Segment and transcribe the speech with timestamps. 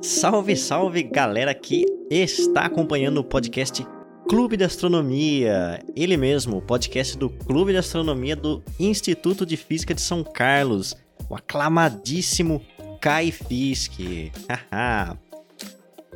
[0.00, 3.86] Salve, salve galera que está acompanhando o podcast
[4.28, 5.82] Clube de Astronomia.
[5.94, 10.94] Ele mesmo, o podcast do Clube de Astronomia do Instituto de Física de São Carlos.
[11.28, 12.62] O aclamadíssimo
[13.00, 13.98] Kai Fisk.
[14.00, 14.30] e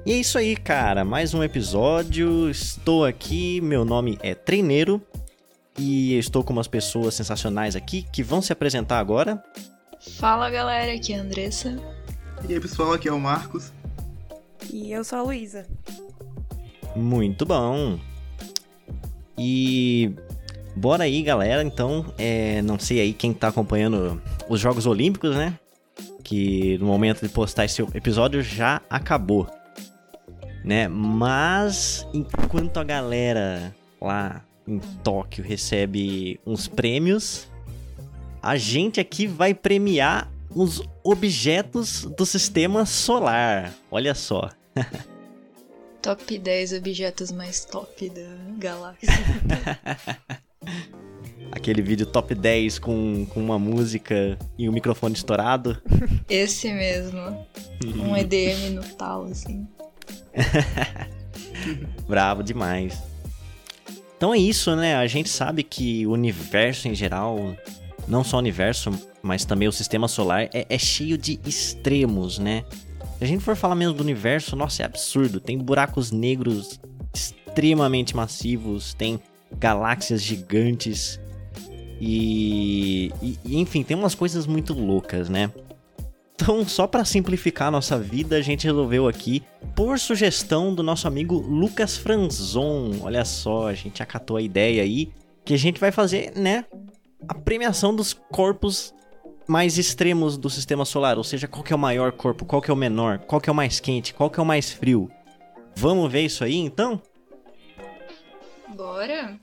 [0.07, 1.05] é isso aí, cara.
[1.05, 2.49] Mais um episódio.
[2.49, 3.61] Estou aqui.
[3.61, 5.03] Meu nome é Treineiro.
[5.79, 9.43] E estou com umas pessoas sensacionais aqui que vão se apresentar agora.
[10.19, 12.00] Fala galera, aqui é a Andressa.
[12.49, 13.73] E aí pessoal, aqui é o Marcos.
[14.73, 15.67] E eu sou a Luísa.
[16.97, 17.99] Muito bom.
[19.39, 20.13] E
[20.75, 21.63] bora aí, galera.
[21.63, 25.59] Então, é, não sei aí quem tá acompanhando os Jogos Olímpicos, né?
[26.23, 29.49] Que no momento de postar esse episódio já acabou,
[30.65, 30.89] né?
[30.89, 37.49] Mas enquanto a galera lá em Tóquio recebe uns prêmios,
[38.43, 43.73] a gente aqui vai premiar os objetos do sistema solar.
[43.91, 44.51] Olha só.
[46.03, 48.23] top 10 objetos mais top da
[48.59, 49.09] galáxia.
[51.53, 55.81] Aquele vídeo top 10 com, com uma música e o um microfone estourado.
[56.29, 57.47] Esse mesmo.
[57.97, 59.67] um EDM no tal, assim.
[62.07, 63.03] Bravo demais.
[64.17, 64.97] Então é isso, né?
[64.97, 67.57] A gente sabe que o universo em geral,
[68.11, 68.91] não só o universo,
[69.23, 72.65] mas também o sistema solar, é, é cheio de extremos, né?
[73.19, 75.41] Se a gente for falar mesmo do universo, nossa, é absurdo.
[75.41, 76.81] Tem buracos negros
[77.15, 79.21] extremamente massivos, tem
[79.59, 81.21] galáxias gigantes
[82.01, 85.53] e, e, enfim, tem umas coisas muito loucas, né?
[86.35, 89.43] Então, só para simplificar a nossa vida, a gente resolveu aqui,
[89.77, 95.13] por sugestão do nosso amigo Lucas Franzon, olha só, a gente acatou a ideia aí,
[95.45, 96.65] que a gente vai fazer, né,
[97.29, 98.95] a premiação dos corpos
[99.47, 102.71] mais extremos do sistema solar, ou seja, qual que é o maior corpo, qual que
[102.71, 105.11] é o menor, qual que é o mais quente, qual que é o mais frio.
[105.75, 107.01] Vamos ver isso aí então?
[108.77, 109.39] Bora.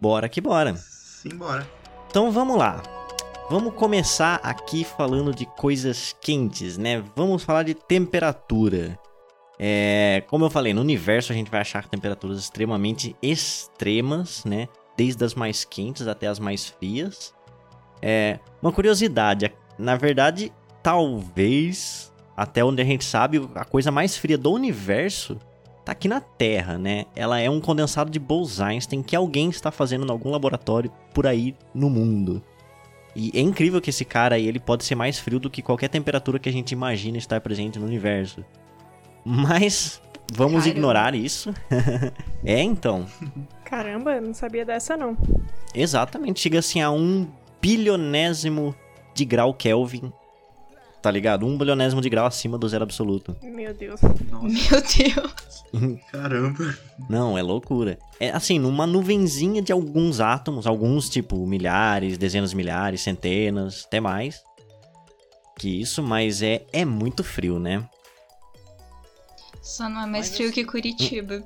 [0.00, 0.74] Bora que bora.
[0.76, 1.66] Simbora.
[2.08, 2.82] Então vamos lá.
[3.48, 7.02] Vamos começar aqui falando de coisas quentes, né?
[7.14, 8.98] Vamos falar de temperatura.
[9.58, 14.68] É, como eu falei, no universo a gente vai achar temperaturas extremamente extremas, né?
[14.96, 17.34] Desde as mais quentes até as mais frias.
[18.00, 24.36] É, uma curiosidade, na verdade, talvez, até onde a gente sabe, a coisa mais fria
[24.36, 25.38] do universo
[25.84, 27.06] tá aqui na Terra, né?
[27.14, 31.56] Ela é um condensado de Bose-Einstein que alguém está fazendo em algum laboratório por aí
[31.74, 32.42] no mundo.
[33.14, 35.88] E é incrível que esse cara aí, ele pode ser mais frio do que qualquer
[35.88, 38.44] temperatura que a gente imagina estar presente no universo.
[39.24, 40.00] Mas
[40.32, 41.52] vamos ignorar isso.
[42.44, 43.06] é, então.
[43.72, 45.16] Caramba, não sabia dessa não.
[45.74, 47.26] Exatamente, chega assim a um
[47.58, 48.76] bilionésimo
[49.14, 50.12] de grau Kelvin.
[51.00, 51.46] Tá ligado?
[51.46, 53.34] Um bilionésimo de grau acima do zero absoluto.
[53.42, 53.98] Meu Deus.
[54.30, 54.46] Nossa.
[54.46, 56.02] Meu Deus.
[56.12, 56.76] Caramba.
[57.08, 57.98] Não, é loucura.
[58.20, 64.00] É assim, numa nuvenzinha de alguns átomos, alguns tipo milhares, dezenas de milhares, centenas, até
[64.00, 64.42] mais.
[65.58, 67.88] Que isso, mas é, é muito frio, né?
[69.62, 70.54] Só não é mais mas frio assim...
[70.56, 71.42] que Curitiba.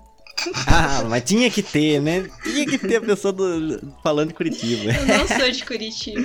[0.66, 2.28] Ah, mas tinha que ter, né?
[2.42, 4.92] Tinha que ter a pessoa do, falando de Curitiba.
[4.92, 6.20] Eu não sou de Curitiba.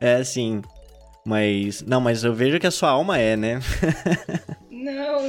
[0.00, 0.62] É, sim.
[1.24, 1.82] Mas.
[1.82, 3.60] Não, mas eu vejo que a sua alma é, né?
[4.70, 5.20] Não.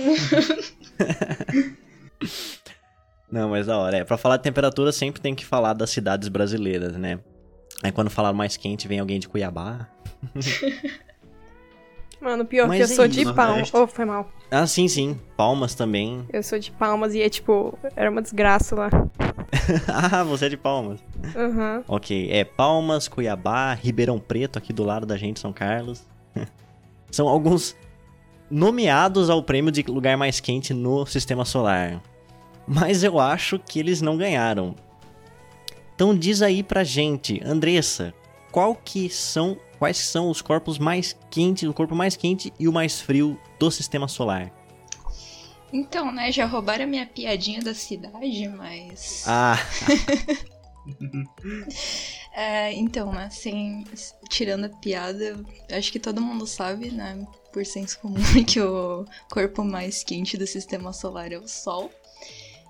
[3.31, 3.97] não, mas da hora.
[3.97, 7.20] É, pra falar de temperatura, sempre tem que falar das cidades brasileiras, né?
[7.84, 9.90] Aí quando falar mais quente, vem alguém de Cuiabá.
[12.22, 13.74] Mano, pior Mas que eu sou de Palmas.
[13.74, 14.30] Oh, foi mal.
[14.52, 15.20] Ah, sim, sim.
[15.36, 16.24] Palmas também.
[16.32, 18.90] Eu sou de Palmas e é tipo, era uma desgraça lá.
[19.92, 21.00] ah, você é de Palmas.
[21.36, 21.84] Uhum.
[21.88, 26.06] Ok, é Palmas, Cuiabá, Ribeirão Preto, aqui do lado da gente, São Carlos.
[27.09, 27.76] São alguns
[28.52, 32.00] nomeados ao prêmio de lugar mais quente no sistema solar.
[32.68, 34.76] Mas eu acho que eles não ganharam.
[35.96, 38.14] Então diz aí pra gente, Andressa,
[38.52, 42.72] qual que são quais são os corpos mais quentes, o corpo mais quente e o
[42.72, 44.53] mais frio do sistema solar?
[45.73, 49.23] Então, né, já roubaram a minha piadinha da cidade, mas.
[49.26, 49.58] Ah!
[52.32, 53.84] é, então, né, assim,
[54.29, 59.64] tirando a piada, acho que todo mundo sabe, né, por senso comum, que o corpo
[59.64, 61.90] mais quente do sistema solar é o Sol.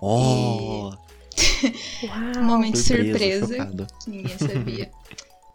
[0.00, 0.94] Oh!
[1.36, 2.06] E...
[2.06, 4.90] Uau, Momento surpresa, surpresa ninguém sabia.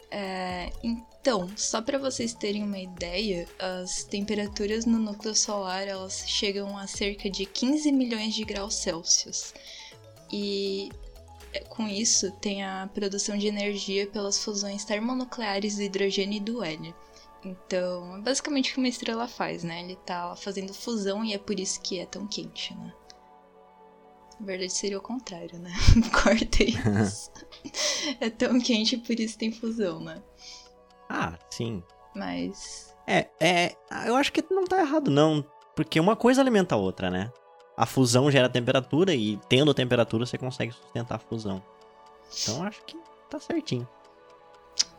[0.09, 6.77] É, então, só para vocês terem uma ideia, as temperaturas no núcleo solar elas chegam
[6.77, 9.53] a cerca de 15 milhões de graus Celsius.
[10.31, 10.89] E
[11.53, 16.63] é, com isso tem a produção de energia pelas fusões termonucleares do hidrogênio e do
[16.63, 16.95] hélio.
[17.43, 19.81] Então, é basicamente o que uma estrela faz, né?
[19.81, 22.93] Ele tá fazendo fusão e é por isso que é tão quente, né?
[24.39, 25.71] Na verdade seria o contrário, né?
[26.23, 27.31] Corta isso.
[28.21, 30.21] é tão quente por isso tem fusão, né?
[31.09, 31.83] Ah, sim.
[32.15, 32.95] Mas.
[33.07, 33.75] É, é.
[34.05, 35.43] Eu acho que não tá errado, não.
[35.75, 37.31] Porque uma coisa alimenta a outra, né?
[37.75, 41.63] A fusão gera temperatura e tendo temperatura você consegue sustentar a fusão.
[42.41, 42.97] Então acho que
[43.29, 43.87] tá certinho.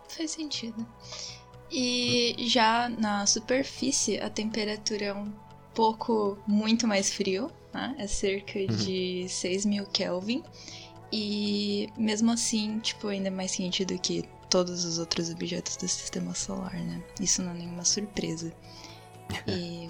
[0.08, 0.86] Faz sentido.
[1.70, 5.32] E já na superfície a temperatura é um
[5.74, 7.94] pouco muito mais frio, né?
[7.98, 8.66] É cerca uhum.
[8.66, 10.42] de 6 mil Kelvin.
[11.12, 15.88] E mesmo assim, tipo, ainda é mais quente do que todos os outros objetos do
[15.88, 17.02] sistema solar, né?
[17.20, 18.52] Isso não é nenhuma surpresa.
[19.46, 19.88] e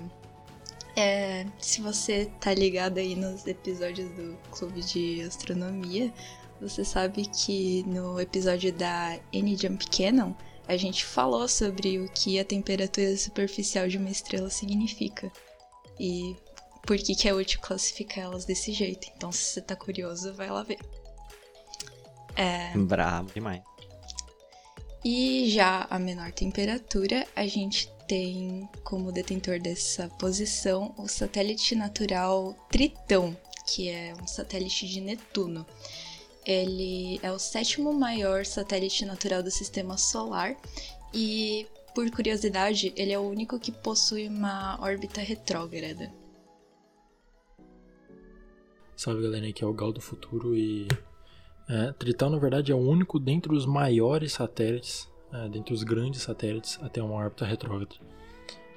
[0.97, 6.13] é, se você tá ligado aí nos episódios do Clube de Astronomia,
[6.61, 10.35] você sabe que no episódio da N-Jump Cannon,
[10.67, 15.31] a gente falou sobre o que a temperatura superficial de uma estrela significa.
[16.01, 16.37] E
[16.89, 19.09] por que, que é útil classificar elas desse jeito.
[19.15, 20.79] Então, se você tá curioso, vai lá ver.
[22.35, 22.75] É...
[22.79, 23.63] Brabo demais.
[25.05, 32.57] E já a menor temperatura, a gente tem como detentor dessa posição o satélite natural
[32.71, 33.37] Tritão,
[33.67, 35.67] que é um satélite de Netuno.
[36.47, 40.57] Ele é o sétimo maior satélite natural do sistema solar
[41.13, 46.11] e, por curiosidade, ele é o único que possui uma órbita retrógrada.
[48.99, 50.89] Salve galera, aqui é o Gal do Futuro e
[51.69, 56.23] é, Tritão, na verdade, é o único dentre os maiores satélites, é, dentre os grandes
[56.23, 57.95] satélites, a ter uma órbita retrógrada.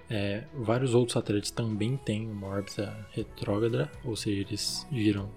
[0.07, 5.27] É, vários outros satélites também têm uma órbita retrógrada, ou seja, eles giram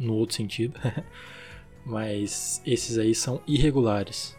[0.00, 0.78] no outro sentido,
[1.84, 4.38] mas esses aí são irregulares.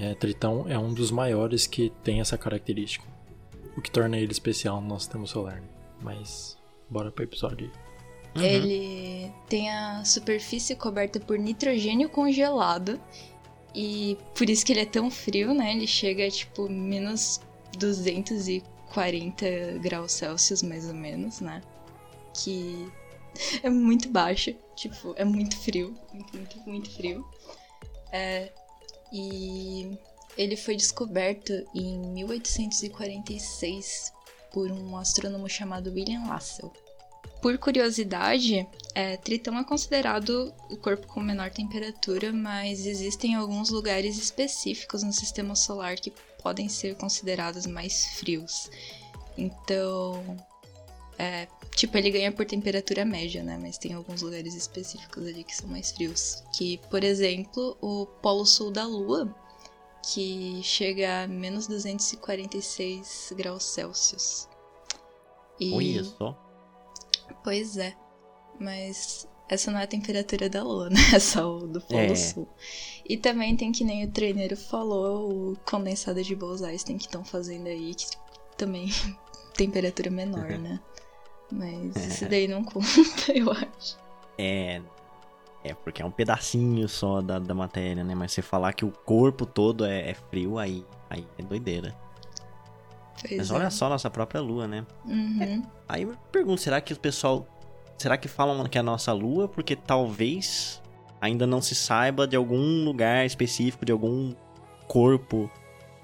[0.00, 3.04] É, Tritão é um dos maiores que tem essa característica,
[3.76, 5.62] o que torna ele especial no nosso sistema solar.
[6.02, 6.56] Mas
[6.88, 7.70] bora para o episódio.
[8.34, 8.42] Uhum.
[8.42, 13.00] Ele tem a superfície coberta por nitrogênio congelado.
[13.74, 15.72] E por isso que ele é tão frio, né?
[15.72, 17.40] Ele chega a tipo menos
[17.76, 21.60] 240 graus Celsius, mais ou menos, né?
[22.32, 22.90] Que
[23.62, 24.54] é muito baixo.
[24.76, 25.96] Tipo, é muito frio.
[26.12, 27.24] Muito, muito, muito frio.
[28.12, 28.52] É,
[29.12, 29.98] e
[30.36, 34.12] ele foi descoberto em 1846
[34.52, 36.72] por um astrônomo chamado William Lassell.
[37.44, 44.16] Por curiosidade, é, Tritão é considerado o corpo com menor temperatura, mas existem alguns lugares
[44.16, 46.10] específicos no sistema solar que
[46.42, 48.70] podem ser considerados mais frios.
[49.36, 50.38] Então,
[51.18, 51.46] é,
[51.76, 53.58] tipo, ele ganha por temperatura média, né?
[53.60, 56.42] Mas tem alguns lugares específicos ali que são mais frios.
[56.56, 59.28] Que, por exemplo, o Polo Sul da Lua,
[60.10, 64.48] que chega a menos 246 graus Celsius.
[65.60, 65.74] E...
[65.74, 66.43] Olha só.
[67.42, 67.94] Pois é.
[68.58, 71.00] Mas essa não é a temperatura da Lua, né?
[71.14, 72.14] É só o do Polo é.
[72.14, 72.48] Sul.
[73.06, 77.66] E também tem que nem o treineiro falou, o condensado de Bose-Einstein que estão fazendo
[77.66, 78.06] aí, que
[78.56, 78.88] também
[79.56, 80.80] temperatura menor, né?
[81.52, 82.00] Mas é.
[82.00, 82.86] isso daí não conta,
[83.34, 83.98] eu acho.
[84.38, 84.80] É.
[85.62, 88.14] É, porque é um pedacinho só da, da matéria, né?
[88.14, 91.96] Mas você falar que o corpo todo é, é frio, aí, aí é doideira.
[93.20, 93.54] Pois Mas é.
[93.54, 94.86] olha só nossa própria lua, né?
[95.04, 95.42] Uhum.
[95.42, 97.46] É, aí eu pergunto, será que o pessoal.
[97.96, 99.46] Será que falam que é a nossa lua?
[99.48, 100.82] Porque talvez
[101.20, 104.34] ainda não se saiba de algum lugar específico, de algum
[104.88, 105.50] corpo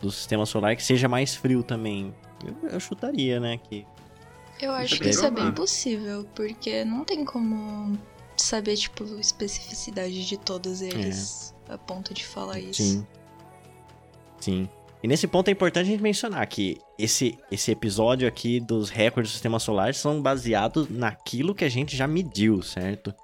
[0.01, 2.15] do sistema solar que seja mais frio também.
[2.47, 3.59] Eu, eu chutaria, né?
[3.59, 3.85] Que
[4.61, 7.99] eu acho que isso é bem possível, porque não tem como
[8.37, 11.75] saber, tipo, especificidade de todos eles é.
[11.75, 12.83] a ponto de falar isso.
[12.83, 13.07] Sim.
[14.39, 14.69] Sim.
[15.03, 19.33] E nesse ponto é importante a gente mencionar que esse, esse episódio aqui dos recordes
[19.33, 23.15] do sistema solar são baseados naquilo que a gente já mediu, certo?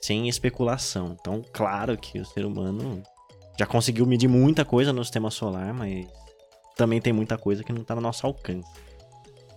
[0.00, 1.16] Sem especulação.
[1.20, 3.02] Então, claro que o ser humano
[3.58, 6.06] já conseguiu medir muita coisa no sistema solar, mas
[6.76, 8.70] também tem muita coisa que não tá no nosso alcance.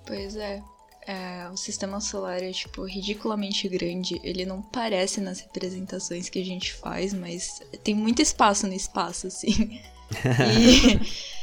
[0.05, 0.61] Pois é.
[1.05, 1.47] é.
[1.51, 4.19] o sistema solar é, tipo, ridiculamente grande.
[4.23, 9.27] Ele não parece nas representações que a gente faz, mas tem muito espaço no espaço,
[9.27, 9.79] assim.
[10.11, 10.99] e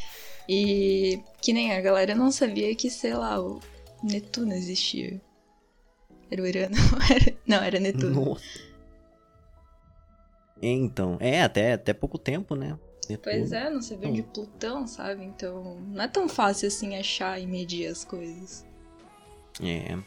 [0.49, 3.61] e que nem a galera não sabia que, sei lá, o
[4.03, 5.21] Netuno existia.
[6.31, 6.77] Era o Urano?
[7.47, 8.25] não, era Netuno.
[8.25, 8.73] Nossa.
[10.61, 12.79] Então, é, até, até pouco tempo, né?
[13.09, 13.19] Netuno.
[13.23, 15.25] Pois é, não sabia de Plutão, sabe?
[15.25, 18.65] Então, não é tão fácil assim achar e medir as coisas.
[19.61, 19.99] É.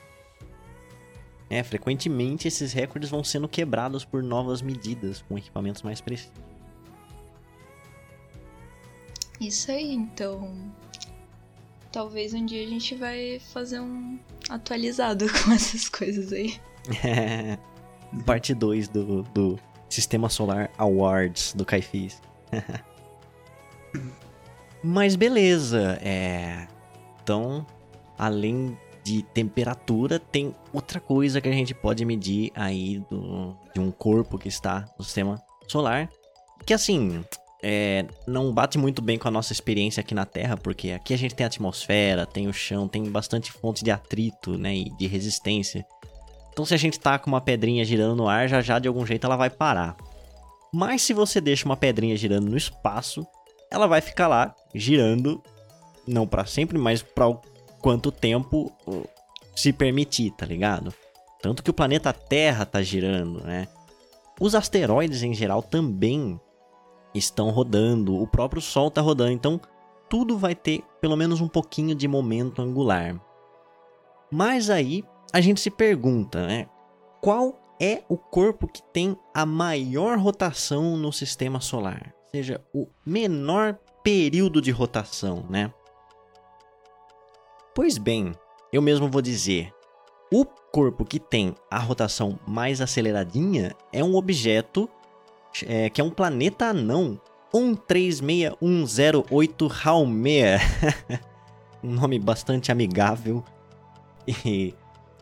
[1.49, 6.54] É, frequentemente esses recordes vão sendo quebrados por novas medidas, com equipamentos mais precisos.
[9.39, 10.53] Isso aí, então.
[11.91, 16.59] talvez um dia a gente vai fazer um atualizado com essas coisas aí.
[18.25, 22.21] Parte 2 do, do Sistema Solar Awards do Caifis.
[24.83, 26.67] Mas beleza, é.
[27.23, 27.65] Então,
[28.17, 33.91] além de temperatura, tem outra coisa que a gente pode medir aí do, de um
[33.91, 36.09] corpo que está no sistema solar.
[36.65, 37.23] Que assim,
[37.67, 41.17] é, não bate muito bem com a nossa experiência aqui na Terra, porque aqui a
[41.17, 45.83] gente tem atmosfera, tem o chão, tem bastante fonte de atrito, né, e de resistência.
[46.53, 49.03] Então se a gente tá com uma pedrinha girando no ar, já já de algum
[49.03, 49.97] jeito ela vai parar.
[50.71, 53.25] Mas se você deixa uma pedrinha girando no espaço,
[53.71, 55.41] ela vai ficar lá girando,
[56.07, 57.35] não para sempre, mas para
[57.81, 58.71] quanto tempo
[59.55, 60.93] se permitir, tá ligado?
[61.41, 63.67] Tanto que o planeta Terra tá girando, né?
[64.39, 66.39] Os asteroides em geral também
[67.17, 69.59] estão rodando, o próprio Sol tá rodando, então
[70.09, 73.19] tudo vai ter pelo menos um pouquinho de momento angular.
[74.31, 75.03] Mas aí
[75.33, 76.67] a gente se pergunta, né?
[77.21, 82.13] Qual é o corpo que tem a maior rotação no sistema solar?
[82.25, 85.73] Ou seja, o menor período de rotação, né?
[87.73, 88.31] Pois bem,
[88.71, 89.73] eu mesmo vou dizer,
[90.31, 94.89] o corpo que tem a rotação mais aceleradinha é um objeto
[95.67, 97.19] é, que é um planeta anão
[97.53, 100.59] 136108 Haumea.
[101.83, 103.43] um nome bastante amigável.
[104.27, 104.73] E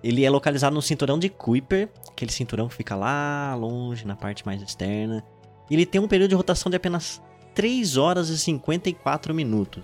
[0.01, 4.45] ele é localizado no cinturão de Kuiper, aquele cinturão que fica lá longe, na parte
[4.45, 5.23] mais externa.
[5.69, 7.21] Ele tem um período de rotação de apenas
[7.53, 9.83] 3 horas e 54 minutos.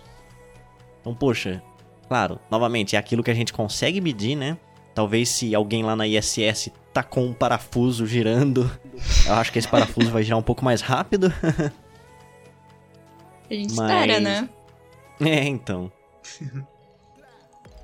[1.02, 1.62] Então, poxa,
[2.10, 4.58] Claro, novamente, é aquilo que a gente consegue medir, né?
[4.96, 6.72] Talvez se alguém lá na ISS
[7.04, 8.70] tá com um parafuso girando,
[9.26, 11.34] eu acho que esse parafuso vai girar um pouco mais rápido.
[13.50, 13.90] A gente mas...
[13.90, 14.50] espera, né?
[15.20, 15.92] É, então.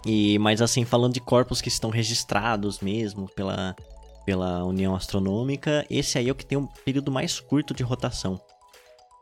[0.06, 3.76] E, mas assim, falando de corpos que estão registrados mesmo pela,
[4.26, 8.40] pela União Astronômica, esse aí é o que tem um período mais curto de rotação.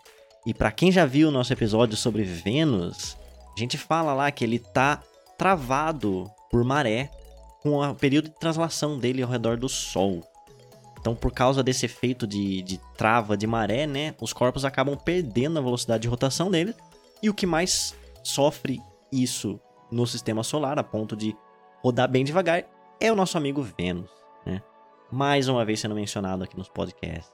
[0.46, 3.16] E para quem já viu o nosso episódio sobre Vênus,
[3.56, 5.02] a gente fala lá que ele tá
[5.38, 7.10] travado por maré
[7.62, 10.22] com o período de translação dele ao redor do Sol.
[11.00, 15.58] Então, por causa desse efeito de, de trava de maré, né, os corpos acabam perdendo
[15.58, 16.74] a velocidade de rotação dele.
[17.22, 18.80] E o que mais sofre
[19.12, 19.60] isso
[19.90, 21.36] no sistema solar, a ponto de
[21.82, 22.64] rodar bem devagar,
[23.00, 24.10] é o nosso amigo Vênus,
[24.44, 24.62] né?
[25.10, 27.32] Mais uma vez sendo mencionado aqui nos podcasts.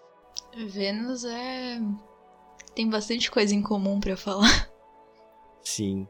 [0.55, 1.81] Vênus é
[2.75, 4.69] tem bastante coisa em comum para falar.
[5.63, 6.07] Sim,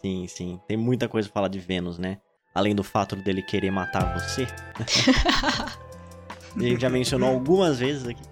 [0.00, 0.60] sim, sim.
[0.68, 2.20] Tem muita coisa pra falar de Vênus, né?
[2.56, 4.46] Além do fato dele querer matar você.
[6.58, 8.22] gente já mencionou algumas vezes aqui.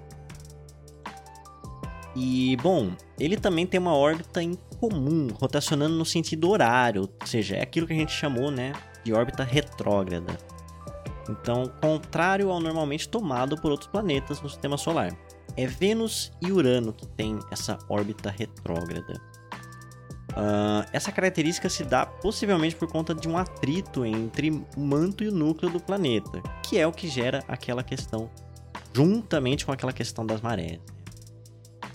[2.17, 7.63] E, bom, ele também tem uma órbita incomum, rotacionando no sentido horário, ou seja, é
[7.63, 8.73] aquilo que a gente chamou, né,
[9.05, 10.39] de órbita retrógrada.
[11.29, 15.15] Então, contrário ao normalmente tomado por outros planetas no sistema solar.
[15.57, 19.21] É Vênus e Urano que tem essa órbita retrógrada.
[20.35, 25.29] Uh, essa característica se dá possivelmente por conta de um atrito entre o manto e
[25.29, 28.29] o núcleo do planeta, que é o que gera aquela questão,
[28.93, 30.81] juntamente com aquela questão das marés.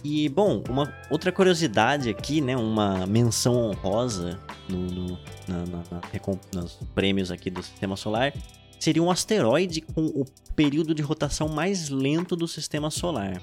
[0.02, 6.62] E, bom, uma outra curiosidade aqui, né, uma menção honrosa no, no na, na, na,
[6.62, 8.34] nos prêmios aqui do Sistema Solar,
[8.80, 13.42] seria um asteroide com o período de rotação mais lento do sistema solar.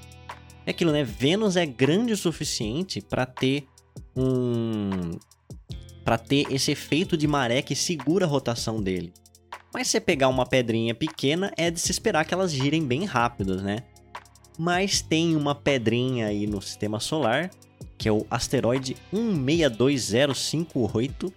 [0.65, 1.03] É aquilo, né?
[1.03, 3.67] Vênus é grande o suficiente para ter
[4.17, 5.17] um
[6.03, 9.13] para ter esse efeito de maré que segura a rotação dele.
[9.73, 13.61] Mas se pegar uma pedrinha pequena, é de se esperar que elas girem bem rápidas,
[13.61, 13.79] né?
[14.57, 17.51] Mas tem uma pedrinha aí no sistema solar,
[17.97, 21.33] que é o asteroide 162058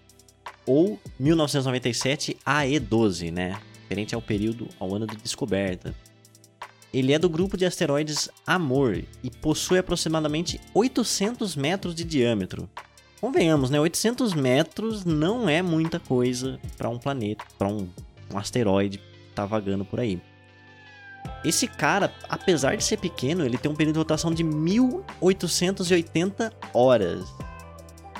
[0.65, 3.59] ou 1997 AE12, né?
[3.83, 5.93] Referente ao período, ao ano de descoberta.
[6.92, 12.68] Ele é do grupo de asteroides Amor e possui aproximadamente 800 metros de diâmetro.
[13.20, 13.78] Convenhamos, né?
[13.78, 17.88] 800 metros não é muita coisa para um planeta, para um,
[18.32, 19.00] um asteroide
[19.35, 20.20] tá vagando por aí.
[21.44, 27.25] Esse cara, apesar de ser pequeno, ele tem um período de rotação de 1880 horas.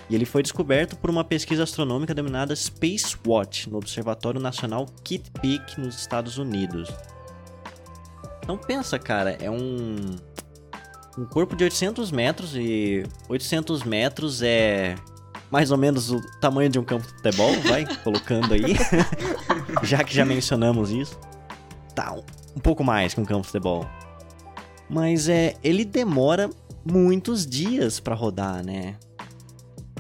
[0.08, 5.30] E ele foi descoberto por uma pesquisa astronômica denominada Space Watch no Observatório Nacional Kitt
[5.40, 6.88] Peak nos Estados Unidos.
[8.42, 9.97] Então pensa, cara, é um
[11.18, 14.94] um corpo de 800 metros e 800 metros é
[15.50, 18.76] mais ou menos o tamanho de um campo de futebol, vai colocando aí,
[19.82, 21.18] já que já mencionamos isso.
[21.94, 22.14] Tá,
[22.56, 23.85] um pouco mais que um campo de futebol.
[24.88, 26.49] Mas é, ele demora
[26.85, 28.97] muitos dias para rodar, né?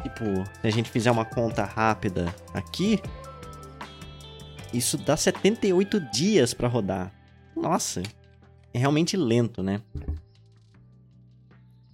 [0.02, 0.24] Tipo,
[0.60, 3.00] se a gente fizer uma conta rápida aqui,
[4.72, 7.12] isso dá 78 dias para rodar.
[7.56, 8.02] Nossa,
[8.72, 9.82] é realmente lento, né?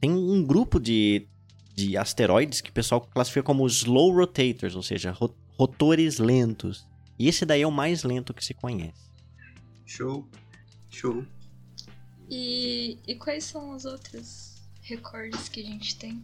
[0.00, 1.26] Tem um grupo de,
[1.74, 5.16] de asteroides que o pessoal classifica como slow rotators, ou seja,
[5.58, 6.86] rotores lentos.
[7.18, 9.10] E esse daí é o mais lento que se conhece.
[9.84, 10.28] Show.
[10.90, 11.24] Show.
[12.28, 16.22] E, e quais são os outros recordes que a gente tem?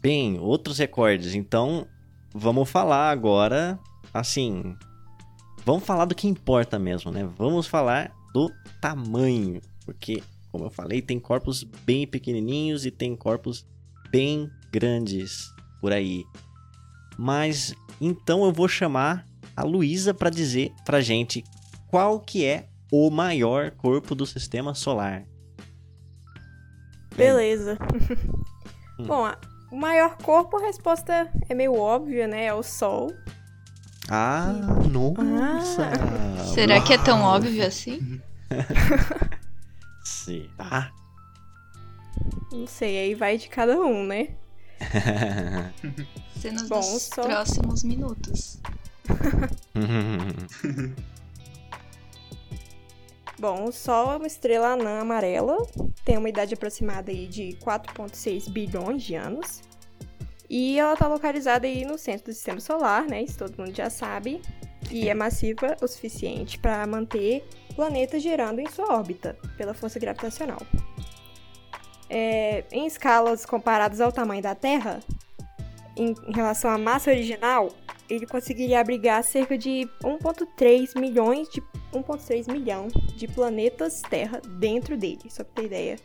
[0.00, 1.34] Bem, outros recordes.
[1.34, 1.86] Então,
[2.34, 3.78] vamos falar agora,
[4.12, 4.76] assim,
[5.64, 7.28] vamos falar do que importa mesmo, né?
[7.36, 13.66] Vamos falar do tamanho, porque, como eu falei, tem corpos bem pequenininhos e tem corpos
[14.10, 16.24] bem grandes por aí.
[17.18, 19.26] Mas então eu vou chamar
[19.56, 21.44] a Luísa para dizer pra gente
[21.88, 25.24] qual que é o maior corpo do sistema solar.
[27.16, 27.76] Beleza.
[28.98, 29.04] Hum.
[29.06, 29.30] Bom,
[29.70, 32.46] o maior corpo, a resposta é meio óbvia, né?
[32.46, 33.12] É o Sol.
[34.12, 34.52] Ah,
[34.90, 35.88] nossa!
[35.88, 36.44] Ah.
[36.52, 36.84] Será Uau.
[36.84, 38.20] que é tão óbvio assim?
[40.04, 40.90] Será?
[42.50, 44.30] Não sei, aí vai de cada um, né?
[46.36, 47.22] Cenas Bom, dos só...
[47.22, 48.58] próximos minutos.
[53.38, 55.56] Bom, o Sol é uma estrela anã amarela,
[56.04, 59.62] tem uma idade aproximada aí de 4,6 bilhões de anos.
[60.50, 63.22] E ela está localizada aí no centro do sistema solar, né?
[63.22, 64.42] Isso todo mundo já sabe.
[64.90, 70.00] E é massiva o suficiente para manter o planeta girando em sua órbita pela força
[70.00, 70.60] gravitacional.
[72.08, 74.98] É, em escalas comparadas ao tamanho da Terra,
[75.96, 77.70] em, em relação à massa original,
[78.08, 85.30] ele conseguiria abrigar cerca de 1,3 milhões de 1,3 milhão de planetas Terra dentro dele,
[85.30, 85.96] só pra ter ideia.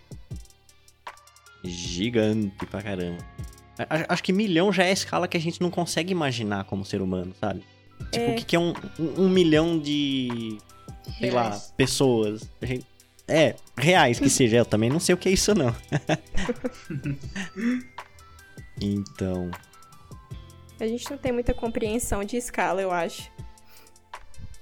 [1.63, 3.25] Gigante pra caramba.
[4.07, 7.01] Acho que milhão já é a escala que a gente não consegue imaginar como ser
[7.01, 7.63] humano, sabe?
[8.11, 8.31] Tipo, é...
[8.31, 10.57] o que é um, um, um milhão de.
[11.19, 11.33] sei reais.
[11.33, 12.49] lá, pessoas?
[12.61, 12.85] A gente...
[13.27, 15.75] É, reais que seja, eu também não sei o que é isso, não.
[18.79, 19.49] então.
[20.79, 23.31] A gente não tem muita compreensão de escala, eu acho.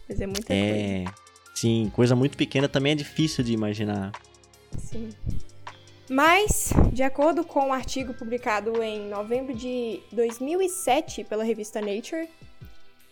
[0.07, 1.03] Mas é muita é...
[1.03, 1.23] coisa.
[1.55, 4.11] Sim, coisa muito pequena também é difícil de imaginar.
[4.77, 5.09] Sim.
[6.09, 12.29] Mas, de acordo com um artigo publicado em novembro de 2007 pela revista Nature,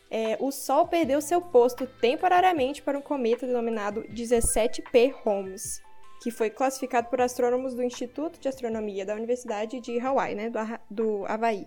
[0.09, 5.81] é, o Sol perdeu seu posto temporariamente para um cometa denominado 17P Holmes,
[6.21, 10.59] que foi classificado por astrônomos do Instituto de Astronomia da Universidade de Hawaii, né, do,
[10.89, 11.65] do Havaí.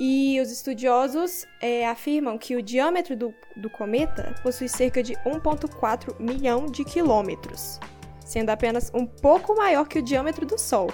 [0.00, 6.18] E os estudiosos é, afirmam que o diâmetro do, do cometa possui cerca de 1,4
[6.18, 7.78] milhão de quilômetros,
[8.24, 10.90] sendo apenas um pouco maior que o diâmetro do Sol.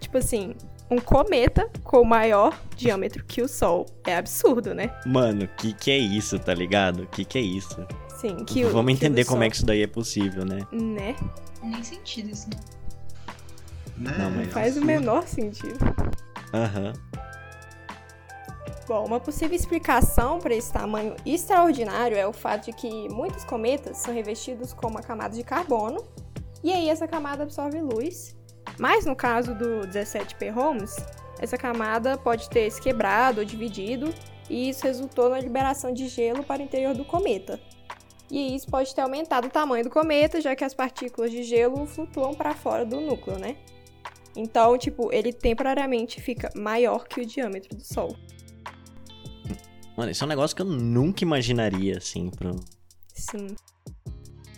[0.00, 0.54] Tipo assim,
[0.90, 3.86] um cometa com maior diâmetro que o Sol.
[4.06, 4.90] É absurdo, né?
[5.04, 7.06] Mano, que que é isso, tá ligado?
[7.08, 7.86] Que que é isso?
[8.16, 9.46] Sim, que Vamos que entender como Sol.
[9.46, 10.66] é que isso daí é possível, né?
[10.72, 11.14] Né?
[11.62, 12.56] Nem sentido isso, né?
[13.96, 14.52] Não, mas...
[14.52, 15.78] Faz o menor sentido.
[16.54, 16.92] Aham.
[16.92, 17.08] Uhum.
[18.88, 23.98] Bom, uma possível explicação para esse tamanho extraordinário é o fato de que muitos cometas
[23.98, 26.02] são revestidos com uma camada de carbono,
[26.62, 28.36] e aí essa camada absorve luz.
[28.78, 30.96] Mas no caso do 17P Holmes,
[31.38, 34.12] essa camada pode ter se quebrado ou dividido,
[34.48, 37.60] e isso resultou na liberação de gelo para o interior do cometa.
[38.30, 41.86] E isso pode ter aumentado o tamanho do cometa, já que as partículas de gelo
[41.86, 43.56] flutuam para fora do núcleo, né?
[44.36, 48.14] Então, tipo, ele temporariamente fica maior que o diâmetro do Sol.
[49.96, 52.54] Mano, isso é um negócio que eu nunca imaginaria, assim, pro.
[53.12, 53.56] Sim.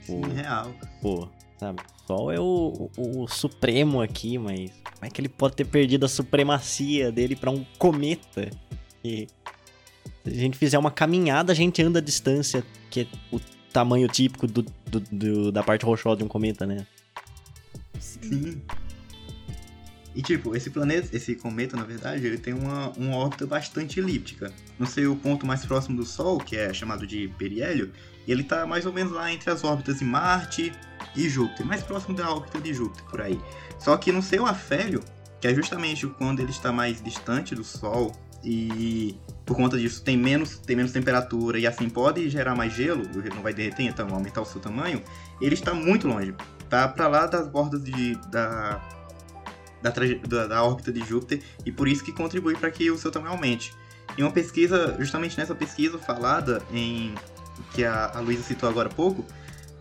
[0.05, 0.71] Sim, real.
[1.01, 1.29] Pô,
[1.61, 1.81] sabe?
[1.83, 5.67] O Sol é o, o, o, supremo aqui, mas como é que ele pode ter
[5.67, 8.51] perdido a supremacia dele para um cometa?
[9.05, 9.29] E
[10.25, 13.39] se a gente fizer uma caminhada, a gente anda a distância, que é o
[13.73, 16.87] tamanho típico do, do, do da parte rochosa de um cometa, né?
[17.99, 18.61] Sim.
[20.15, 24.53] E tipo, esse planeta, esse cometa, na verdade, ele tem uma, uma órbita bastante elíptica.
[24.79, 27.93] No seu ponto mais próximo do Sol, que é chamado de periélio,
[28.27, 30.73] ele está mais ou menos lá entre as órbitas de Marte
[31.17, 33.41] e Júpiter, mais próximo da órbita de Júpiter, por aí.
[33.79, 35.03] Só que no seu afélio,
[35.41, 38.13] que é justamente quando ele está mais distante do Sol
[38.45, 43.03] e por conta disso tem menos, tem menos temperatura e assim pode gerar mais gelo,
[43.03, 45.03] o gelo não vai derreter, então aumentar o seu tamanho,
[45.41, 46.35] ele está muito longe.
[46.69, 48.81] Tá para lá das bordas de, da,
[49.83, 49.91] da,
[50.29, 53.33] da, da, órbita de Júpiter e por isso que contribui para que o seu tamanho
[53.33, 53.75] aumente.
[54.17, 57.15] Em uma pesquisa, justamente nessa pesquisa falada em
[57.73, 59.25] que a, a Luísa citou agora há pouco,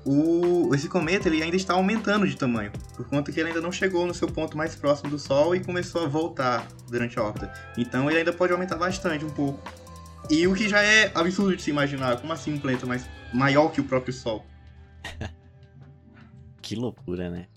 [0.05, 3.71] o, esse cometa ele ainda está aumentando de tamanho, por conta que ele ainda não
[3.71, 7.53] chegou no seu ponto mais próximo do Sol e começou a voltar durante a órbita.
[7.77, 9.61] Então ele ainda pode aumentar bastante um pouco.
[10.29, 13.71] E o que já é absurdo de se imaginar, como assim um planeta mais, maior
[13.71, 14.45] que o próprio Sol?
[16.61, 17.47] que loucura, né?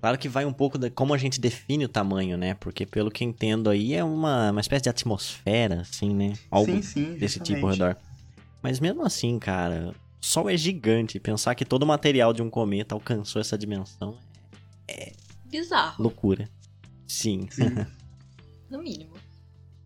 [0.00, 2.54] Claro que vai um pouco de como a gente define o tamanho, né?
[2.54, 6.34] Porque pelo que entendo aí é uma, uma espécie de atmosfera, assim, né?
[6.50, 7.96] Algo sim, sim, desse tipo ao redor.
[8.62, 11.20] Mas mesmo assim, cara, o Sol é gigante.
[11.20, 14.18] Pensar que todo o material de um cometa alcançou essa dimensão
[14.88, 15.12] é.
[15.44, 16.02] Bizarro.
[16.02, 16.48] Loucura.
[17.06, 17.46] Sim.
[17.50, 17.86] Sim.
[18.70, 19.14] no mínimo.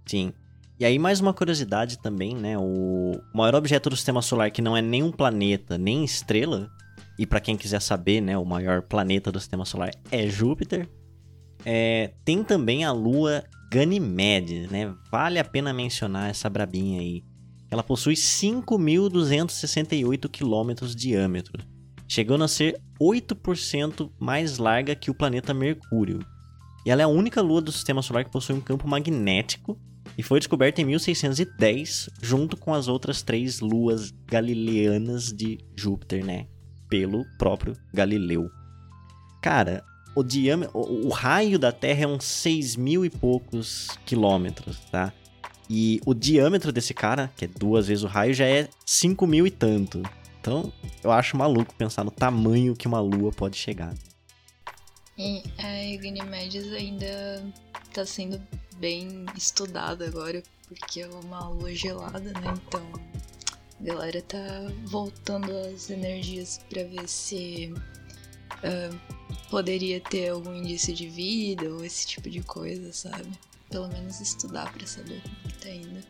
[0.07, 0.33] Sim.
[0.79, 2.57] E aí, mais uma curiosidade também, né?
[2.59, 6.69] O maior objeto do sistema solar que não é nem um planeta, nem estrela,
[7.19, 10.89] e para quem quiser saber, né, o maior planeta do sistema solar é Júpiter.
[11.65, 14.93] É, tem também a lua Ganymede, né?
[15.11, 17.23] Vale a pena mencionar essa brabinha aí.
[17.73, 21.65] Ela possui 5.268 quilômetros de diâmetro,
[22.07, 26.19] chegando a ser 8% mais larga que o planeta Mercúrio.
[26.85, 29.81] E ela é a única lua do sistema solar que possui um campo magnético
[30.19, 36.49] e foi descoberta em 1610, junto com as outras três luas galileanas de Júpiter, né?
[36.91, 38.51] Pelo próprio Galileu.
[39.41, 39.83] Cara,
[40.15, 45.11] o diâmetro, o, o raio da Terra é uns 6 mil e poucos quilômetros, tá?
[45.75, 49.47] E o diâmetro desse cara, que é duas vezes o raio, já é 5 mil
[49.47, 50.03] e tanto.
[50.39, 50.71] Então,
[51.03, 53.95] eu acho maluco pensar no tamanho que uma lua pode chegar.
[55.17, 57.43] E a Ganymedes ainda
[57.89, 58.39] está sendo
[58.77, 62.53] bem estudada agora, porque é uma lua gelada, né?
[62.69, 62.87] Então,
[63.81, 64.39] a galera tá
[64.85, 69.01] voltando as energias para ver se uh,
[69.49, 73.33] poderia ter algum indício de vida ou esse tipo de coisa, sabe?
[73.73, 76.01] Pelo menos estudar para saber como tá indo.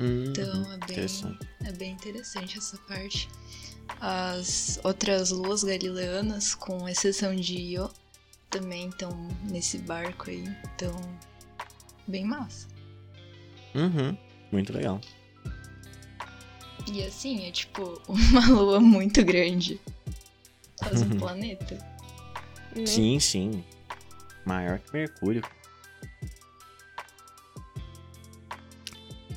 [0.00, 1.06] Hum, então é bem,
[1.66, 3.28] é bem interessante essa parte.
[4.00, 7.90] As outras luas galileanas, com exceção de Io,
[8.48, 9.10] também estão
[9.50, 10.44] nesse barco aí.
[10.74, 10.96] Então,
[12.08, 12.66] bem massa.
[13.74, 14.16] Uhum,
[14.50, 15.00] muito legal.
[16.90, 19.78] E assim, é tipo uma lua muito grande.
[20.76, 21.18] Quase um uhum.
[21.18, 21.74] planeta.
[22.74, 22.86] Né?
[22.86, 23.64] Sim, sim.
[24.46, 25.42] Maior que Mercúrio.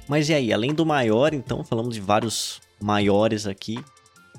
[0.08, 3.84] Mas e aí, além do maior, então, falamos de vários maiores aqui,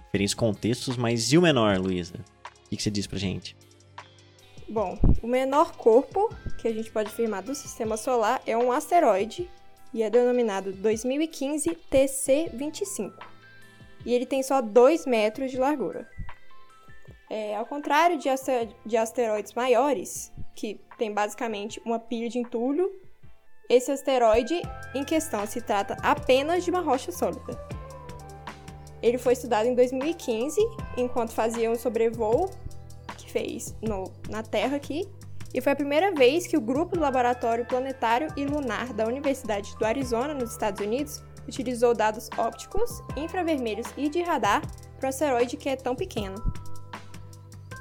[0.06, 2.14] diferentes contextos, mas e o menor, Luísa?
[2.66, 3.56] O que, você diz pra gente?
[4.68, 9.48] Bom, o menor corpo que a gente pode afirmar do sistema solar é um asteroide
[9.92, 13.12] e é denominado 2015 TC25.
[14.04, 16.08] E ele tem só 2 metros de largura.
[17.30, 18.28] É, ao contrário de,
[18.84, 22.90] de asteroides maiores, que tem basicamente uma pilha de entulho
[23.68, 24.60] esse asteroide
[24.94, 27.58] em questão se trata apenas de uma rocha sólida.
[29.02, 30.60] Ele foi estudado em 2015,
[30.96, 32.50] enquanto fazia um sobrevoo
[33.16, 35.08] que fez no, na Terra aqui,
[35.52, 39.76] e foi a primeira vez que o grupo do Laboratório Planetário e Lunar da Universidade
[39.78, 44.62] do Arizona, nos Estados Unidos, utilizou dados ópticos, infravermelhos e de radar
[44.98, 46.42] para o asteroide que é tão pequeno.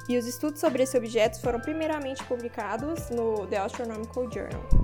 [0.08, 4.83] E os estudos sobre esse objeto foram primeiramente publicados no The Astronomical Journal.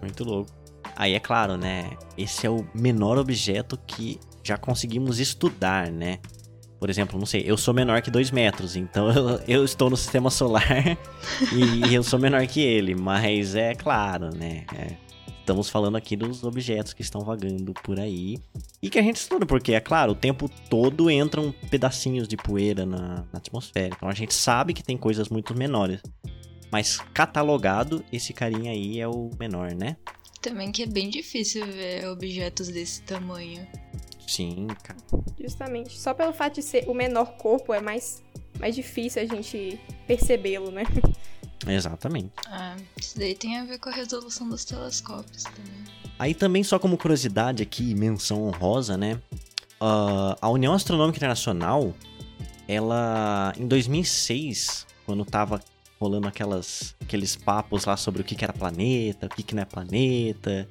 [0.00, 0.50] Muito louco.
[0.94, 1.90] Aí é claro, né?
[2.16, 6.18] Esse é o menor objeto que já conseguimos estudar, né?
[6.78, 9.96] Por exemplo, não sei, eu sou menor que 2 metros, então eu, eu, estou no
[9.96, 10.98] sistema solar
[11.52, 14.64] e eu sou menor que ele, mas é claro, né?
[14.74, 14.94] É,
[15.46, 18.36] Estamos falando aqui dos objetos que estão vagando por aí
[18.82, 22.84] e que a gente estuda, porque, é claro, o tempo todo entram pedacinhos de poeira
[22.84, 23.94] na, na atmosfera.
[23.96, 26.02] Então a gente sabe que tem coisas muito menores.
[26.70, 29.96] Mas catalogado, esse carinha aí é o menor, né?
[30.40, 33.66] Também que é bem difícil ver objetos desse tamanho.
[34.26, 34.98] Sim, cara.
[35.40, 35.98] Justamente.
[35.98, 38.22] Só pelo fato de ser o menor corpo é mais,
[38.58, 40.84] mais difícil a gente percebê-lo, né?
[41.66, 42.32] Exatamente.
[42.46, 45.84] Ah, isso daí tem a ver com a resolução dos telescópios também.
[46.18, 49.20] Aí também, só como curiosidade aqui, menção honrosa, né?
[49.80, 51.94] Uh, a União Astronômica Internacional,
[52.66, 55.60] ela, em 2006, quando tava
[55.98, 59.62] rolando aquelas, aqueles papos lá sobre o que, que era planeta, o que, que não
[59.62, 60.68] é planeta,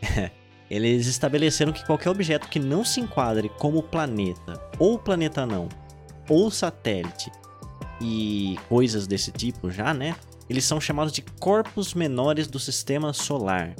[0.70, 5.68] eles estabeleceram que qualquer objeto que não se enquadre como planeta, ou planeta não,
[6.28, 7.30] ou satélite,
[8.00, 10.14] e coisas desse tipo já, né?
[10.48, 13.74] Eles são chamados de corpos menores do sistema solar.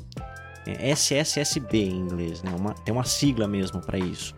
[0.66, 2.52] É SSSB em inglês, né?
[2.58, 4.34] Uma, tem uma sigla mesmo para isso.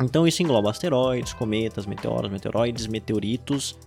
[0.00, 3.78] Então isso engloba asteroides, cometas, meteoros, meteoroides, meteoritos.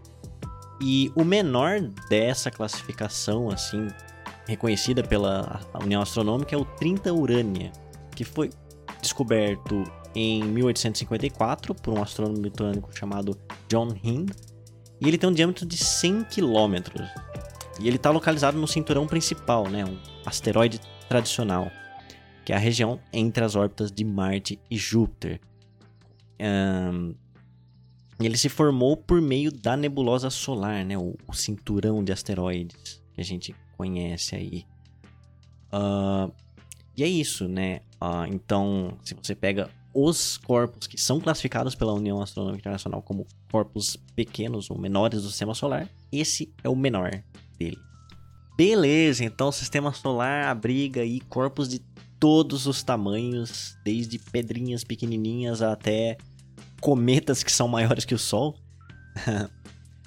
[0.81, 3.87] E o menor dessa classificação, assim,
[4.47, 7.71] reconhecida pela União Astronômica é o 30 Urânia,
[8.15, 8.49] que foi
[9.01, 9.83] descoberto
[10.15, 13.37] em 1854 por um astrônomo britânico chamado
[13.67, 14.31] John Hind
[15.01, 16.75] e ele tem um diâmetro de 100 km.
[17.79, 21.71] E ele está localizado no cinturão principal, né, um asteroide tradicional,
[22.43, 25.39] que é a região entre as órbitas de Marte e Júpiter.
[26.41, 27.15] Um,
[28.25, 33.21] ele se formou por meio da nebulosa solar, né, o, o cinturão de asteroides que
[33.21, 34.65] a gente conhece aí.
[35.71, 36.31] Uh,
[36.97, 37.81] e é isso, né?
[38.01, 43.25] Uh, então, se você pega os corpos que são classificados pela União Astronômica Internacional como
[43.51, 47.23] corpos pequenos ou menores do sistema solar, esse é o menor
[47.57, 47.79] dele.
[48.57, 51.79] Beleza, então o sistema solar abriga aí corpos de
[52.19, 56.17] todos os tamanhos, desde pedrinhas pequenininhas até
[56.79, 58.55] cometas que são maiores que o Sol.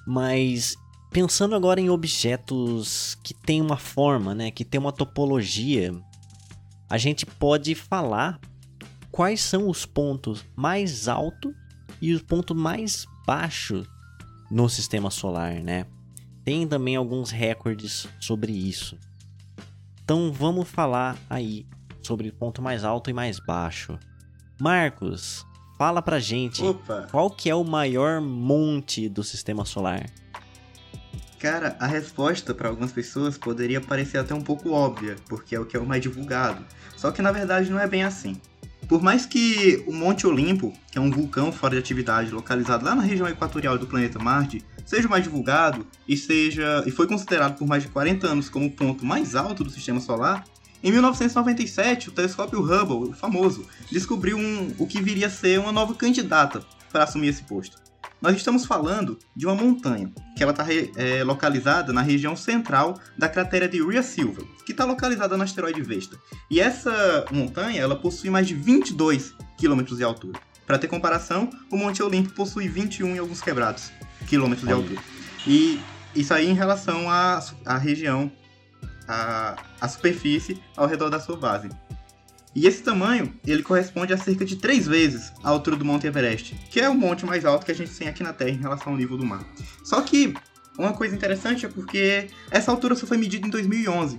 [0.06, 0.76] Mas
[1.10, 5.92] pensando agora em objetos que têm uma forma, né, que tem uma topologia,
[6.88, 8.40] a gente pode falar
[9.10, 11.52] quais são os pontos mais altos
[12.00, 13.86] e os pontos mais baixos
[14.50, 15.86] no sistema solar, né?
[16.44, 18.98] Tem também alguns recordes sobre isso.
[20.02, 21.64] Então vamos falar aí
[22.02, 23.98] sobre ponto mais alto e mais baixo.
[24.60, 25.46] Marcos,
[25.82, 27.08] fala pra gente Opa.
[27.10, 30.08] qual que é o maior monte do sistema solar?
[31.40, 35.66] Cara, a resposta para algumas pessoas poderia parecer até um pouco óbvia, porque é o
[35.66, 36.64] que é o mais divulgado.
[36.96, 38.40] Só que na verdade não é bem assim.
[38.86, 42.94] Por mais que o Monte Olimpo, que é um vulcão fora de atividade localizado lá
[42.94, 47.66] na região equatorial do planeta Marte, seja mais divulgado e seja e foi considerado por
[47.66, 50.44] mais de 40 anos como o ponto mais alto do sistema solar,
[50.82, 55.72] em 1997 o telescópio Hubble, o famoso, descobriu um, o que viria a ser uma
[55.72, 57.82] nova candidata para assumir esse posto.
[58.20, 60.64] Nós estamos falando de uma montanha, que ela está
[60.96, 65.82] é, localizada na região central da cratera de Rhea Silva, que está localizada no asteroide
[65.82, 66.16] Vesta.
[66.48, 70.38] E essa montanha ela possui mais de 22 quilômetros de altura.
[70.64, 73.90] Para ter comparação, o Monte Olimpo possui 21 e alguns quebrados
[74.28, 75.00] quilômetros de altura.
[75.44, 75.80] E
[76.14, 78.30] isso aí em relação à, à região,
[79.08, 81.68] à, à superfície ao redor da sua base.
[82.54, 86.54] E esse tamanho, ele corresponde a cerca de três vezes a altura do Monte Everest,
[86.70, 88.92] que é o monte mais alto que a gente tem aqui na Terra em relação
[88.92, 89.42] ao nível do mar.
[89.82, 90.34] Só que
[90.78, 94.18] uma coisa interessante é porque essa altura só foi medida em 2011,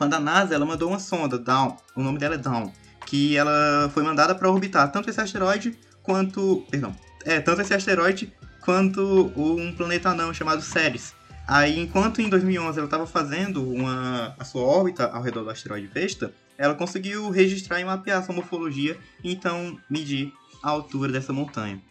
[0.00, 2.72] quando a NASA ela mandou uma sonda, Dawn, o nome dela é Dawn,
[3.04, 8.32] que ela foi mandada para orbitar tanto esse asteroide quanto, perdão, é tanto esse asteroide
[8.60, 11.14] quanto um planeta anão chamado Ceres.
[11.52, 15.88] Aí, enquanto em 2011 ela estava fazendo uma, a sua órbita ao redor do asteroide
[15.88, 20.32] Vesta, ela conseguiu registrar e mapear sua morfologia e então medir
[20.62, 21.82] a altura dessa montanha.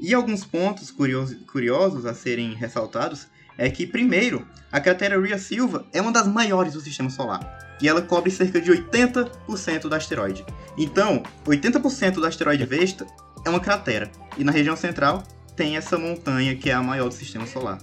[0.00, 3.26] E alguns pontos curiosos, curiosos a serem ressaltados
[3.58, 7.86] é que, primeiro, a cratera Rhea Silva é uma das maiores do sistema solar e
[7.86, 10.42] ela cobre cerca de 80% do asteroide.
[10.78, 13.06] Então, 80% do asteroide Vesta
[13.44, 15.22] é uma cratera e na região central
[15.56, 17.78] tem essa montanha que é a maior do sistema solar.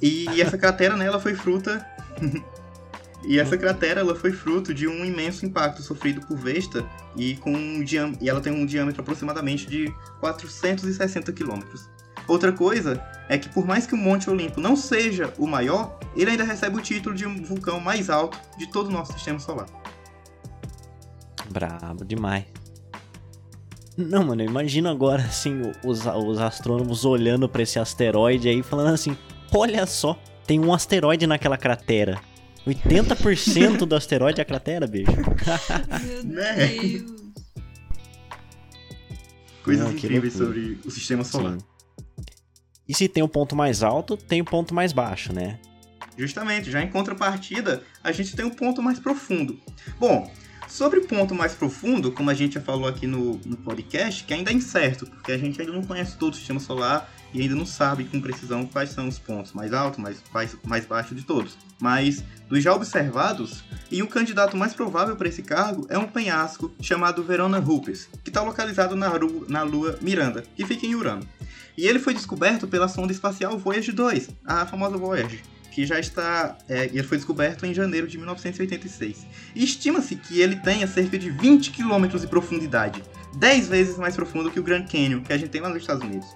[0.00, 1.86] E essa cratera, né, ela foi fruta
[3.24, 7.52] E essa cratera ela foi fruto de um imenso impacto sofrido por Vesta e, com
[7.52, 7.84] um
[8.20, 11.88] e ela tem um diâmetro aproximadamente de 460 quilômetros.
[12.28, 16.30] Outra coisa é que por mais que o Monte Olimpo não seja o maior, ele
[16.30, 19.66] ainda recebe o título de um vulcão mais alto de todo o nosso sistema solar.
[21.50, 22.44] Brabo demais.
[23.98, 29.18] Não, mano, imagina agora assim os, os astrônomos olhando para esse asteroide aí falando assim:
[29.52, 32.20] "Olha só, tem um asteroide naquela cratera".
[32.64, 35.10] 80% do asteroide é a cratera, bicho.
[36.04, 36.68] Meu né?
[36.68, 37.18] Deus.
[39.64, 41.58] Coisas Não, incríveis sobre o sistema solar.
[41.58, 41.64] Sim.
[42.88, 45.58] E se tem o um ponto mais alto, tem o um ponto mais baixo, né?
[46.16, 49.58] Justamente, já em contrapartida, a gente tem um ponto mais profundo.
[49.98, 50.30] Bom,
[50.68, 54.34] sobre o ponto mais profundo, como a gente já falou aqui no, no podcast, que
[54.34, 57.54] ainda é incerto, porque a gente ainda não conhece todo o sistema solar e ainda
[57.54, 61.24] não sabe com precisão quais são os pontos mais altos, mais, mais, mais baixos de
[61.24, 61.56] todos.
[61.80, 66.70] Mas, dos já observados, e o candidato mais provável para esse cargo é um penhasco
[66.80, 69.10] chamado Verona Rupes, que está localizado na,
[69.48, 71.26] na lua Miranda, que fica em Urano.
[71.76, 75.40] E ele foi descoberto pela sonda espacial Voyager 2, a famosa Voyager,
[75.78, 76.58] que já está.
[76.68, 79.24] É, ele foi descoberto em janeiro de 1986.
[79.54, 83.00] E estima-se que ele tenha cerca de 20 km de profundidade,
[83.36, 86.02] 10 vezes mais profundo que o Grand Canyon, que a gente tem lá nos Estados
[86.02, 86.26] Unidos.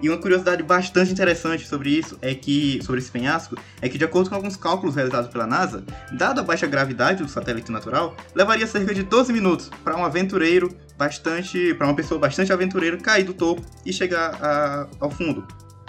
[0.00, 4.06] E uma curiosidade bastante interessante sobre isso é que sobre esse penhasco é que de
[4.06, 8.66] acordo com alguns cálculos realizados pela NASA, dada a baixa gravidade do satélite natural, levaria
[8.66, 13.34] cerca de 12 minutos para um aventureiro bastante, para uma pessoa bastante aventureira cair do
[13.34, 15.46] topo e chegar a, ao fundo.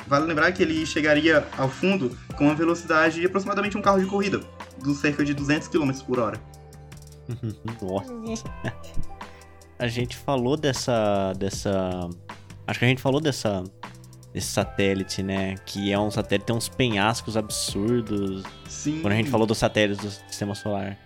[0.08, 4.06] Vale lembrar que ele chegaria ao fundo com uma velocidade de aproximadamente um carro de
[4.06, 4.42] corrida,
[4.82, 6.42] de cerca de 200 km por hora.
[7.82, 8.44] Nossa.
[9.80, 12.10] a gente falou dessa dessa
[12.68, 13.63] acho que a gente falou dessa
[14.34, 15.56] esse satélite, né?
[15.66, 18.44] Que é um satélite, tem uns penhascos absurdos.
[18.68, 19.00] Sim.
[19.02, 20.98] Quando a gente falou dos satélites do sistema solar.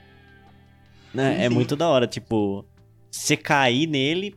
[1.13, 1.35] Né?
[1.35, 1.53] Sim, é sim.
[1.53, 2.65] muito da hora, tipo,
[3.11, 4.33] você cair nele,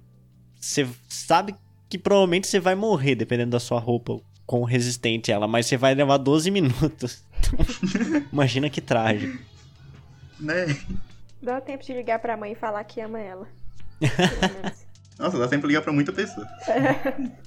[0.59, 1.55] você sabe
[1.88, 5.94] que provavelmente você vai morrer, dependendo da sua roupa, quão resistente ela, mas você vai
[5.94, 7.24] levar 12 minutos.
[8.32, 9.38] imagina que trágico.
[10.40, 10.76] Né?
[11.40, 13.46] Dá tempo de ligar pra mãe e falar que ama ela.
[15.16, 16.48] Nossa, dá tempo de ligar pra muita pessoa.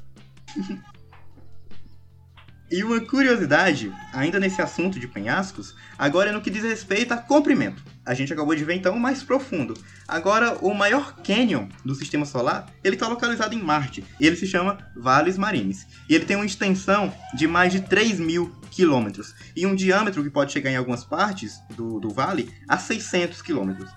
[2.71, 7.17] E uma curiosidade, ainda nesse assunto de penhascos, agora é no que diz respeito a
[7.17, 7.83] comprimento.
[8.05, 9.73] A gente acabou de ver então o mais profundo.
[10.07, 14.77] Agora, o maior canyon do sistema solar, ele está localizado em Marte, ele se chama
[14.95, 15.87] Valles Marineris.
[16.09, 20.29] E ele tem uma extensão de mais de 3 mil quilômetros, e um diâmetro que
[20.29, 23.89] pode chegar em algumas partes do, do vale a 600 quilômetros.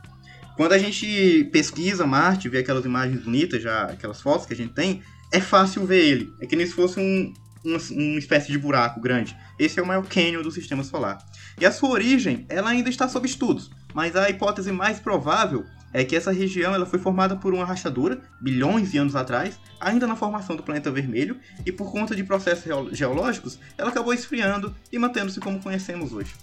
[0.56, 4.72] Quando a gente pesquisa Marte, vê aquelas imagens bonitas, já aquelas fotos que a gente
[4.72, 6.32] tem, é fácil ver ele.
[6.40, 9.36] É que nem se fosse um, uma, uma espécie de buraco grande.
[9.58, 11.18] Esse é o maior cânion do sistema solar.
[11.60, 16.04] E a sua origem, ela ainda está sob estudos, mas a hipótese mais provável é
[16.04, 20.14] que essa região ela foi formada por uma rachadura, bilhões de anos atrás, ainda na
[20.14, 25.40] formação do planeta vermelho, e por conta de processos geológicos, ela acabou esfriando e mantendo-se
[25.40, 26.34] como conhecemos hoje.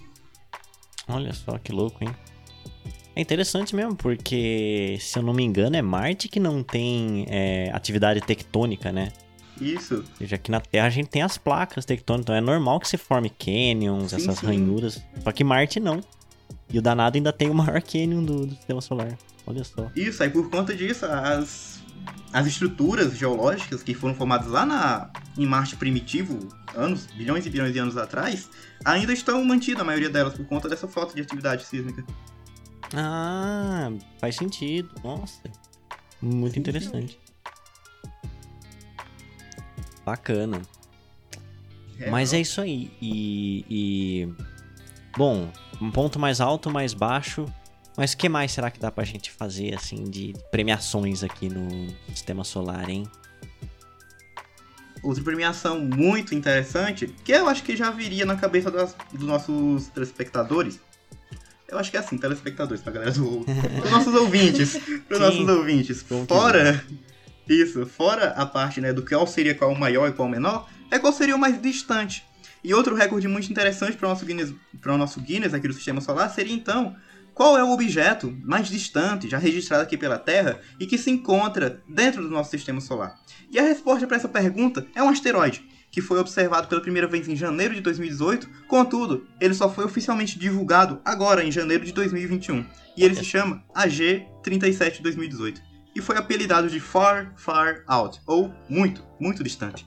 [1.08, 2.10] Olha só que louco, hein?
[3.16, 7.70] É interessante mesmo, porque, se eu não me engano, é Marte que não tem é,
[7.72, 9.14] atividade tectônica, né?
[9.62, 10.04] Isso.
[10.20, 12.98] Já que na Terra a gente tem as placas tectônicas, então é normal que se
[12.98, 14.48] forme canyons, sim, essas sim.
[14.48, 15.04] ranhuras.
[15.24, 16.02] Só que Marte não.
[16.74, 19.16] E o danado ainda tem o maior canyon do, do sistema solar.
[19.46, 19.92] Olha só.
[19.96, 21.80] Isso, aí por conta disso, as,
[22.34, 27.72] as estruturas geológicas que foram formadas lá na, em Marte primitivo, anos, bilhões e bilhões
[27.72, 28.50] de anos atrás,
[28.84, 32.04] ainda estão mantidas, a maioria delas, por conta dessa falta de atividade sísmica.
[32.96, 34.90] Ah, faz sentido.
[35.04, 35.44] Nossa.
[36.20, 37.20] Muito sim, interessante.
[40.04, 40.60] Bacana.
[42.00, 42.92] É, Mas é isso aí.
[43.00, 44.34] E, e,
[45.16, 45.52] Bom,
[45.84, 47.46] um ponto mais alto, mais baixo.
[47.96, 51.94] Mas o que mais será que dá pra gente fazer, assim, de premiações aqui no
[52.10, 53.08] Sistema Solar, hein?
[55.04, 59.88] Outra premiação muito interessante, que eu acho que já viria na cabeça das, dos nossos
[59.90, 60.80] telespectadores.
[61.68, 63.46] Eu acho que é assim, telespectadores, pra galera do.
[63.80, 64.80] Pros nossos ouvintes.
[65.08, 66.04] Pros nossos ouvintes.
[66.28, 66.84] Fora
[67.48, 70.68] isso, fora a parte né, do qual seria qual o maior e qual o menor,
[70.90, 72.26] é qual seria o mais distante.
[72.64, 75.74] E outro recorde muito interessante para o nosso Guinness, para o nosso Guinness aqui do
[75.74, 76.96] Sistema Solar seria então
[77.34, 81.82] qual é o objeto mais distante já registrado aqui pela Terra e que se encontra
[81.90, 83.20] dentro do nosso Sistema Solar.
[83.52, 87.30] E a resposta para essa pergunta é um asteroide que foi observado pela primeira vez
[87.30, 92.66] em janeiro de 2018, contudo, ele só foi oficialmente divulgado agora em janeiro de 2021.
[92.98, 95.62] E ele se chama AG 37 2018
[95.96, 99.86] e foi apelidado de Far, Far Out, ou muito, muito distante.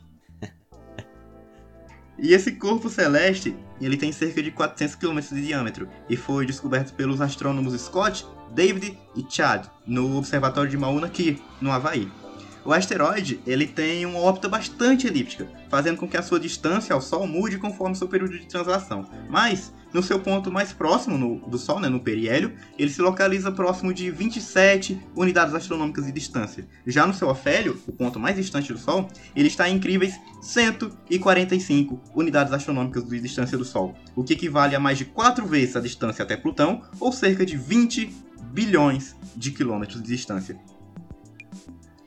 [2.18, 6.94] E esse corpo celeste, ele tem cerca de 400 km de diâmetro e foi descoberto
[6.94, 12.10] pelos astrônomos Scott, David e Chad no observatório de Mauna Kea, no Havaí.
[12.66, 17.00] O asteroide ele tem uma órbita bastante elíptica, fazendo com que a sua distância ao
[17.00, 19.08] Sol mude conforme seu período de translação.
[19.30, 23.52] Mas no seu ponto mais próximo no, do Sol, né, no periélio, ele se localiza
[23.52, 26.66] próximo de 27 unidades astronômicas de distância.
[26.84, 32.00] Já no seu afélio, o ponto mais distante do Sol, ele está em incríveis 145
[32.16, 35.80] unidades astronômicas de distância do Sol, o que equivale a mais de 4 vezes a
[35.80, 38.12] distância até Plutão, ou cerca de 20
[38.52, 40.58] bilhões de quilômetros de distância.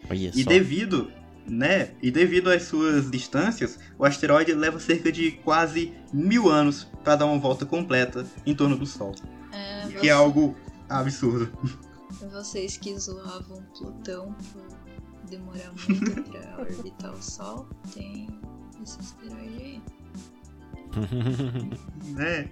[0.10, 0.50] Olha e só.
[0.50, 1.12] devido
[1.48, 1.92] né?
[2.02, 7.26] E devido às suas distâncias, o asteroide leva cerca de quase mil anos para dar
[7.26, 9.16] uma volta completa em torno do Sol.
[9.52, 10.56] É, Que você- é algo
[10.88, 11.52] absurdo.
[12.32, 14.62] Vocês que zoavam Plutão por
[15.28, 18.28] demorar muito pra orbitar o Sol, tem
[18.84, 19.82] esse asteroide aí.
[22.14, 22.50] né?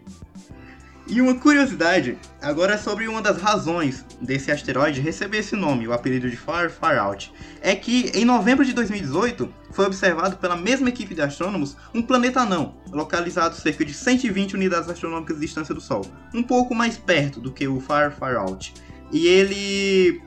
[1.10, 5.94] E uma curiosidade, agora é sobre uma das razões desse asteroide receber esse nome, o
[5.94, 10.90] apelido de Far Far Out, é que em novembro de 2018 foi observado pela mesma
[10.90, 15.80] equipe de astrônomos um planeta anão, localizado cerca de 120 unidades astronômicas de distância do
[15.80, 16.02] Sol,
[16.34, 18.74] um pouco mais perto do que o Far Far Out.
[19.10, 20.22] E ele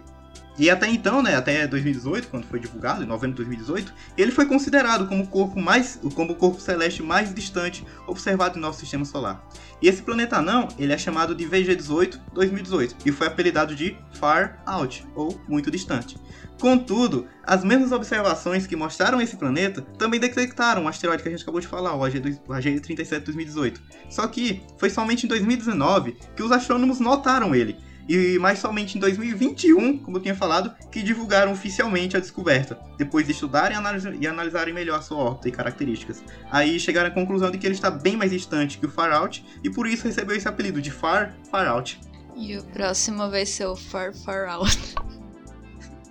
[0.59, 4.47] e até então, né, até 2018, quando foi divulgado, em novembro de 2018, ele foi
[4.47, 9.05] considerado como o corpo mais, como o corpo celeste mais distante observado em nosso sistema
[9.05, 9.43] solar.
[9.81, 14.63] E esse planeta anão, ele é chamado de VG18 2018 e foi apelidado de Far
[14.67, 16.19] Out, ou muito distante.
[16.61, 21.43] Contudo, as mesmas observações que mostraram esse planeta também detectaram o asteroide que a gente
[21.43, 23.81] acabou de falar, o AG37 2018.
[24.11, 27.79] Só que foi somente em 2019 que os astrônomos notaram ele.
[28.13, 33.25] E mais somente em 2021, como eu tinha falado, que divulgaram oficialmente a descoberta, depois
[33.25, 36.21] de estudarem e analisa- analisarem melhor a sua órbita e características.
[36.51, 39.45] Aí chegaram à conclusão de que ele está bem mais distante que o Far Out
[39.63, 42.01] e por isso recebeu esse apelido de Far Far Out.
[42.35, 44.97] E o próximo vai ser o Far Far Out.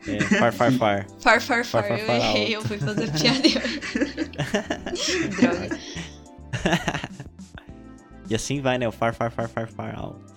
[0.07, 1.05] É, far, far, far.
[1.19, 2.53] Far Far Far, Far, far, eu far errei, out.
[2.53, 3.45] eu fui fazer piada.
[3.45, 5.79] e Droga.
[8.29, 8.87] E assim vai, né?
[8.87, 10.28] O far, far, far, far, far out.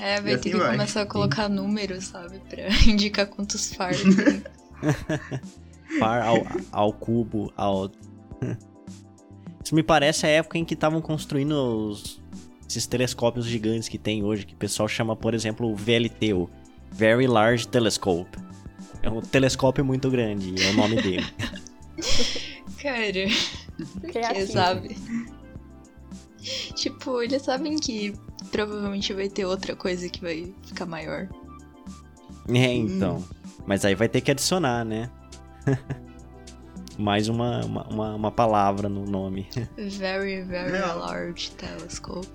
[0.00, 0.72] É, vai E ter assim que vai.
[0.72, 2.38] começar a colocar números, sabe?
[2.48, 4.42] Pra indicar quantos far tem.
[5.98, 6.38] Far ao,
[6.72, 7.90] ao cubo, ao.
[9.64, 12.20] Isso me parece a época em que estavam construindo os,
[12.68, 16.50] esses telescópios gigantes que tem hoje, que o pessoal chama, por exemplo, o VLT, o
[16.90, 18.36] Very Large Telescope.
[19.02, 21.26] É um telescópio muito grande, é o nome dele.
[22.82, 23.12] Cara,
[23.76, 24.52] por que, Criativo.
[24.52, 24.96] sabe?
[26.74, 28.14] Tipo, eles sabem que
[28.50, 31.28] provavelmente vai ter outra coisa que vai ficar maior.
[32.48, 33.22] É, então.
[33.66, 35.08] Mas aí vai ter que adicionar, né?
[36.98, 39.48] Mais uma, uma, uma, uma palavra no nome.
[39.78, 40.98] Very, very Real.
[40.98, 42.28] large telescope.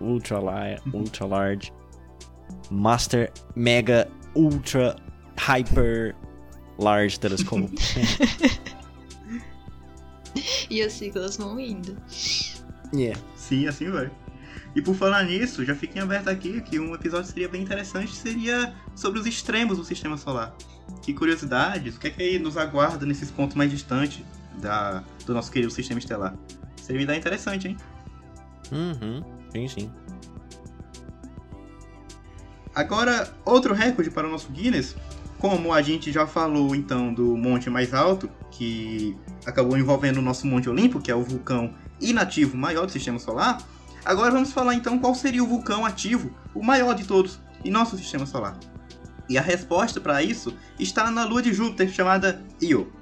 [0.00, 1.72] ultra, li- ultra large.
[2.70, 4.96] Master Mega Ultra
[5.38, 6.14] Hyper
[6.78, 7.72] Large Telescope.
[10.68, 11.96] E as siglas vão indo.
[12.92, 13.20] Yeah.
[13.36, 14.10] Sim, assim vai.
[14.74, 18.74] E por falar nisso, já fiquem aberto aqui que um episódio seria bem interessante, seria
[18.94, 20.54] sobre os extremos do sistema solar.
[21.02, 24.22] Que curiosidades, o que é que aí nos aguarda nesses pontos mais distantes
[24.60, 26.34] da, do nosso querido sistema estelar?
[26.76, 27.76] Seria ideia interessante, hein?
[28.70, 29.24] Uhum.
[29.50, 29.92] Sim, sim.
[32.74, 34.94] Agora, outro recorde para o nosso Guinness,
[35.38, 39.16] como a gente já falou então do monte mais alto, que
[39.46, 43.58] acabou envolvendo o nosso Monte Olimpo, que é o vulcão inativo maior do sistema solar,
[44.04, 47.96] agora vamos falar então qual seria o vulcão ativo, o maior de todos, em nosso
[47.96, 48.58] sistema solar.
[49.28, 52.92] E a resposta para isso está na lua de Júpiter, chamada Io.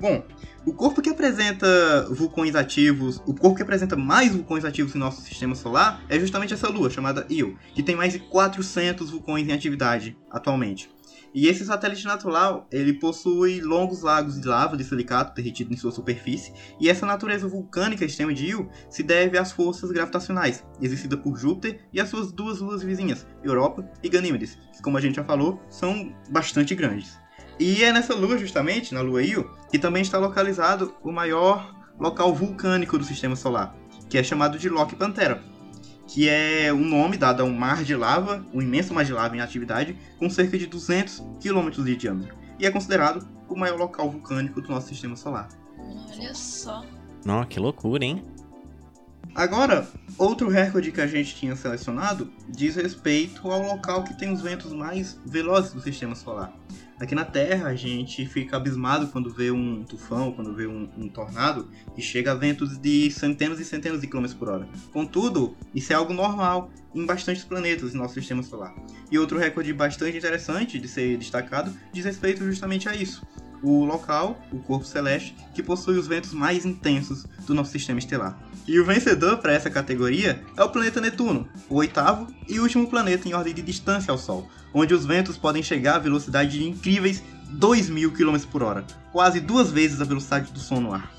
[0.00, 0.24] Bom,
[0.64, 5.22] o corpo que apresenta vulcões ativos, o corpo que apresenta mais vulcões ativos em nosso
[5.22, 9.52] sistema solar é justamente essa lua, chamada Io, que tem mais de 400 vulcões em
[9.52, 10.90] atividade atualmente.
[11.34, 15.90] E esse satélite natural, ele possui longos lagos de lava de silicato derretido em sua
[15.90, 21.38] superfície, e essa natureza vulcânica extrema de Io se deve às forças gravitacionais, exercidas por
[21.38, 25.24] Júpiter e as suas duas luas vizinhas, Europa e Ganímedes, que como a gente já
[25.24, 27.18] falou, são bastante grandes.
[27.58, 32.34] E é nessa lua, justamente, na lua Io, que também está localizado o maior local
[32.34, 33.74] vulcânico do sistema solar,
[34.08, 35.42] que é chamado de Loki Pantera,
[36.06, 39.36] que é um nome dado a um mar de lava, um imenso mar de lava
[39.36, 44.10] em atividade, com cerca de 200 km de diâmetro, e é considerado o maior local
[44.10, 45.48] vulcânico do nosso sistema solar.
[45.78, 46.84] Olha só.
[47.24, 48.22] Nossa, que loucura, hein?
[49.34, 49.88] Agora,
[50.18, 54.72] outro recorde que a gente tinha selecionado diz respeito ao local que tem os ventos
[54.72, 56.52] mais velozes do sistema solar.
[57.02, 61.08] Aqui na Terra, a gente fica abismado quando vê um tufão, quando vê um, um
[61.08, 64.68] tornado, que chega a ventos de centenas e centenas de quilômetros por hora.
[64.92, 68.72] Contudo, isso é algo normal em bastantes planetas em nosso sistema solar.
[69.10, 73.26] E outro recorde bastante interessante de ser destacado diz respeito justamente a isso.
[73.62, 78.38] O local, o corpo celeste, que possui os ventos mais intensos do nosso sistema estelar.
[78.66, 83.28] E o vencedor para essa categoria é o planeta Netuno, o oitavo e último planeta
[83.28, 87.22] em ordem de distância ao Sol, onde os ventos podem chegar a velocidade de incríveis
[87.58, 91.11] 2.000 km por hora, quase duas vezes a velocidade do som no ar.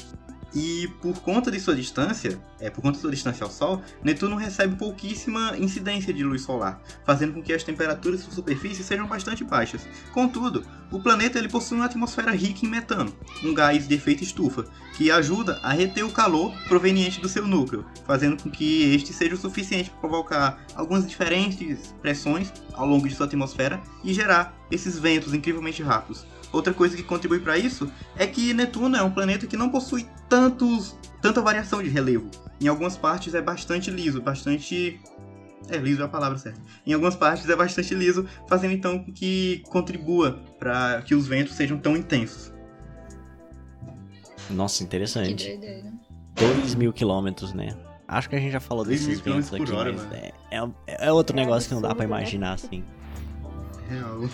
[0.55, 4.35] E por conta de sua distância, é, por conta de sua distância ao Sol, Netuno
[4.35, 9.07] recebe pouquíssima incidência de luz solar, fazendo com que as temperaturas de sua superfície sejam
[9.07, 9.87] bastante baixas.
[10.11, 13.11] Contudo, o planeta ele possui uma atmosfera rica em metano,
[13.43, 17.83] um gás de efeito estufa, que ajuda a reter o calor proveniente do seu núcleo,
[18.05, 23.15] fazendo com que este seja o suficiente para provocar algumas diferentes pressões ao longo de
[23.15, 26.27] sua atmosfera e gerar esses ventos incrivelmente rápidos.
[26.53, 30.07] Outra coisa que contribui para isso é que Netuno é um planeta que não possui
[30.29, 32.29] tantos, tanta variação de relevo.
[32.61, 35.01] Em algumas partes é bastante liso, bastante.
[35.67, 36.61] É, liso é a palavra certa.
[36.85, 41.79] Em algumas partes é bastante liso, fazendo então que contribua para que os ventos sejam
[41.79, 42.53] tão intensos.
[44.49, 45.59] Nossa, interessante.
[46.35, 47.75] 2 mil quilômetros, né?
[48.07, 51.35] Acho que a gente já falou desses ventos aqui, hora, mas é, é, é, outro
[51.35, 52.05] é negócio que não dá para né?
[52.05, 52.83] imaginar assim.
[53.89, 54.29] Real.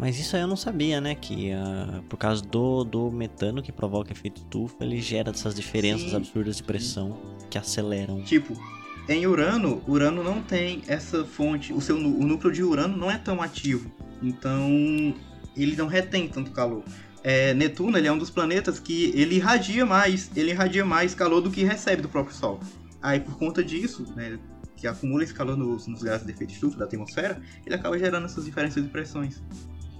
[0.00, 1.14] Mas isso aí eu não sabia, né?
[1.14, 6.10] Que uh, por causa do, do metano que provoca efeito estufa, ele gera essas diferenças
[6.10, 6.16] Sim.
[6.16, 7.20] absurdas de pressão
[7.50, 8.22] que aceleram.
[8.22, 8.58] Tipo,
[9.06, 13.18] em Urano, Urano não tem essa fonte, o seu o núcleo de Urano não é
[13.18, 13.92] tão ativo.
[14.22, 15.14] Então,
[15.54, 16.82] ele não retém tanto calor.
[17.22, 21.42] É, Netuno ele é um dos planetas que ele irradia mais, ele irradia mais calor
[21.42, 22.58] do que recebe do próprio Sol.
[23.02, 24.38] Aí por conta disso, né,
[24.78, 28.24] que acumula esse calor nos, nos gases de efeito estufa da atmosfera, ele acaba gerando
[28.24, 29.42] essas diferenças de pressões.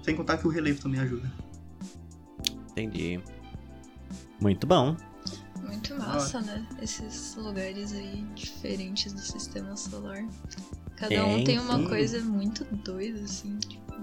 [0.02, 1.30] Sem contar que o relevo também ajuda.
[2.70, 3.20] Entendi.
[4.40, 4.96] Muito bom.
[5.62, 6.42] Muito massa, ah.
[6.42, 6.66] né?
[6.80, 10.24] Esses lugares aí diferentes do sistema solar.
[10.96, 11.88] Cada é, um tem uma sim.
[11.88, 13.94] coisa muito doida, assim, tipo.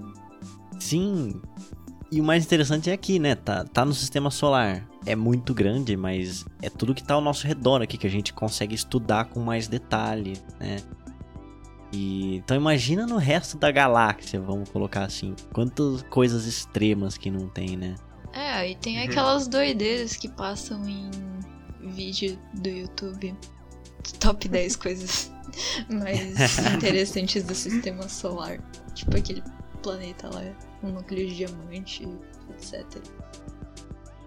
[0.80, 1.42] Sim.
[2.12, 3.36] E o mais interessante é aqui, né?
[3.36, 4.88] Tá, tá no sistema solar.
[5.06, 8.34] É muito grande, mas é tudo que tá ao nosso redor aqui que a gente
[8.34, 10.78] consegue estudar com mais detalhe, né?
[11.92, 15.36] E, então imagina no resto da galáxia, vamos colocar assim.
[15.54, 17.96] Quantas coisas extremas que não tem, né?
[18.34, 19.06] É, e tem uhum.
[19.06, 21.10] aquelas doideiras que passam em
[21.82, 23.36] vídeo do YouTube.
[24.20, 25.32] Top 10 coisas
[25.90, 28.60] mais interessantes do sistema solar.
[28.94, 29.44] Tipo aquele
[29.82, 30.44] planeta lá,
[30.84, 32.08] um núcleo de diamante,
[32.52, 32.86] etc.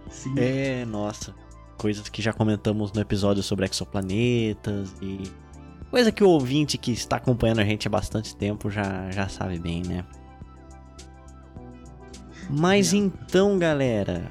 [0.08, 0.34] Sim.
[0.36, 1.34] É, nossa.
[1.76, 5.30] Coisas que já comentamos no episódio sobre exoplanetas e
[5.91, 9.59] Coisa que o ouvinte que está acompanhando a gente há bastante tempo já, já sabe
[9.59, 10.05] bem, né?
[12.49, 14.30] Mas então, galera,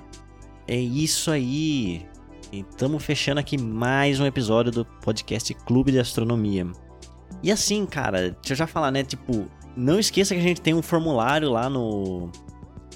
[0.65, 2.07] é isso aí.
[2.51, 6.65] Estamos fechando aqui mais um episódio do podcast Clube de Astronomia.
[7.43, 9.03] E assim, cara, deixa eu já falar, né?
[9.03, 9.45] Tipo,
[9.75, 12.31] não esqueça que a gente tem um formulário lá no,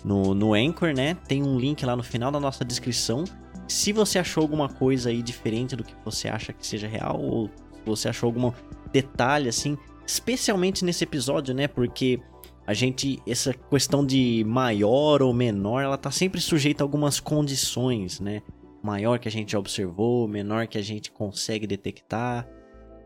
[0.06, 1.16] no, no Anchor, né?
[1.28, 3.26] Tem um link lá no final da nossa descrição.
[3.68, 7.50] Se você achou alguma coisa aí diferente do que você acha que seja real, ou
[7.90, 8.52] você achou algum
[8.92, 11.68] detalhe assim, especialmente nesse episódio, né?
[11.68, 12.20] Porque
[12.66, 18.20] a gente essa questão de maior ou menor, ela tá sempre sujeita a algumas condições,
[18.20, 18.42] né?
[18.82, 22.48] Maior que a gente observou, menor que a gente consegue detectar.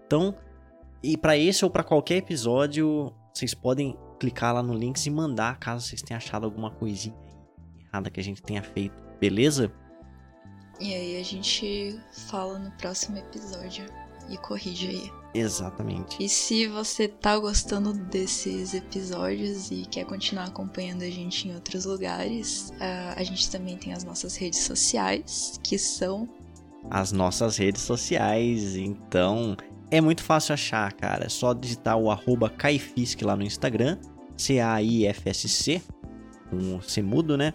[0.05, 0.36] Então,
[1.03, 5.59] e para esse ou para qualquer episódio, vocês podem clicar lá no link e mandar
[5.59, 7.15] caso vocês tenham achado alguma coisinha
[7.80, 9.71] errada que a gente tenha feito, beleza?
[10.80, 11.99] E aí a gente
[12.30, 13.86] fala no próximo episódio
[14.30, 15.11] e corrige aí.
[15.34, 16.23] Exatamente.
[16.23, 21.86] E se você tá gostando desses episódios e quer continuar acompanhando a gente em outros
[21.86, 22.71] lugares,
[23.15, 26.28] a gente também tem as nossas redes sociais, que são.
[26.89, 29.55] As nossas redes sociais, então
[29.91, 31.25] é muito fácil achar, cara.
[31.25, 33.99] É só digitar o arroba Caifisc lá no Instagram,
[34.36, 35.82] C-A-I-F-S-C,
[36.49, 37.53] com C mudo, né?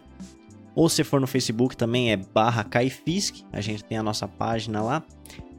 [0.74, 4.82] Ou se for no Facebook também é barra Caifisc, a gente tem a nossa página
[4.82, 5.02] lá.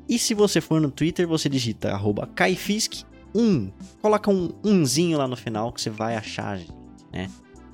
[0.07, 3.71] E se você for no Twitter, você digita arroba Kaifisk1.
[4.01, 6.59] Coloca um umzinho lá no final que você vai achar,
[7.11, 7.29] né?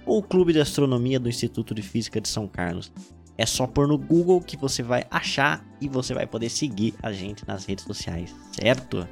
[0.05, 2.91] Ou o Clube de Astronomia do Instituto de Física de São Carlos.
[3.37, 7.11] É só pôr no Google que você vai achar e você vai poder seguir a
[7.11, 9.07] gente nas redes sociais, certo?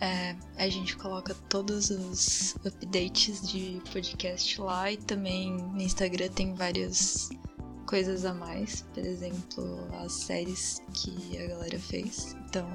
[0.00, 6.52] É, a gente coloca todos os updates de podcast lá e também no Instagram tem
[6.52, 7.30] vários
[7.94, 12.36] coisas a mais, por exemplo, as séries que a galera fez.
[12.44, 12.68] Então,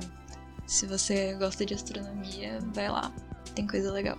[0.65, 3.13] se você gosta de astronomia, vai lá,
[3.53, 4.17] tem coisa legal.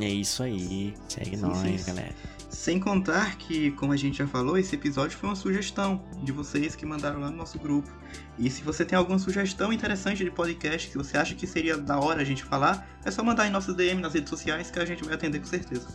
[0.00, 1.86] É isso aí, segue sim, nós, sim.
[1.86, 2.14] galera.
[2.48, 6.74] Sem contar que, como a gente já falou, esse episódio foi uma sugestão de vocês
[6.74, 7.92] que mandaram lá no nosso grupo.
[8.38, 12.00] E se você tem alguma sugestão interessante de podcast que você acha que seria da
[12.00, 14.86] hora a gente falar, é só mandar em nossas DM nas redes sociais que a
[14.86, 15.88] gente vai atender com certeza.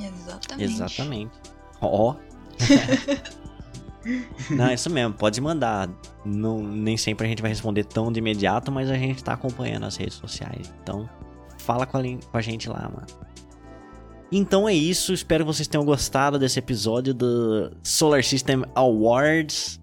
[0.00, 0.72] Exatamente.
[0.72, 1.32] Exatamente.
[1.82, 2.16] Ó.
[4.50, 5.88] Não, isso mesmo, pode mandar.
[6.24, 9.84] Não, nem sempre a gente vai responder tão de imediato, mas a gente tá acompanhando
[9.84, 10.72] as redes sociais.
[10.82, 11.08] Então,
[11.58, 13.06] fala com a, com a gente lá, mano.
[14.30, 19.80] Então é isso, espero que vocês tenham gostado desse episódio do Solar System Awards.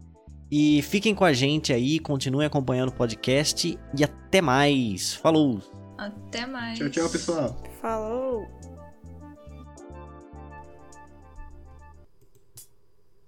[0.52, 5.16] E fiquem com a gente aí, continuem acompanhando o podcast e até mais.
[5.16, 5.60] Falou!
[5.98, 6.78] Até mais.
[6.78, 7.64] Tchau, tchau, pessoal.
[7.82, 8.75] Falou!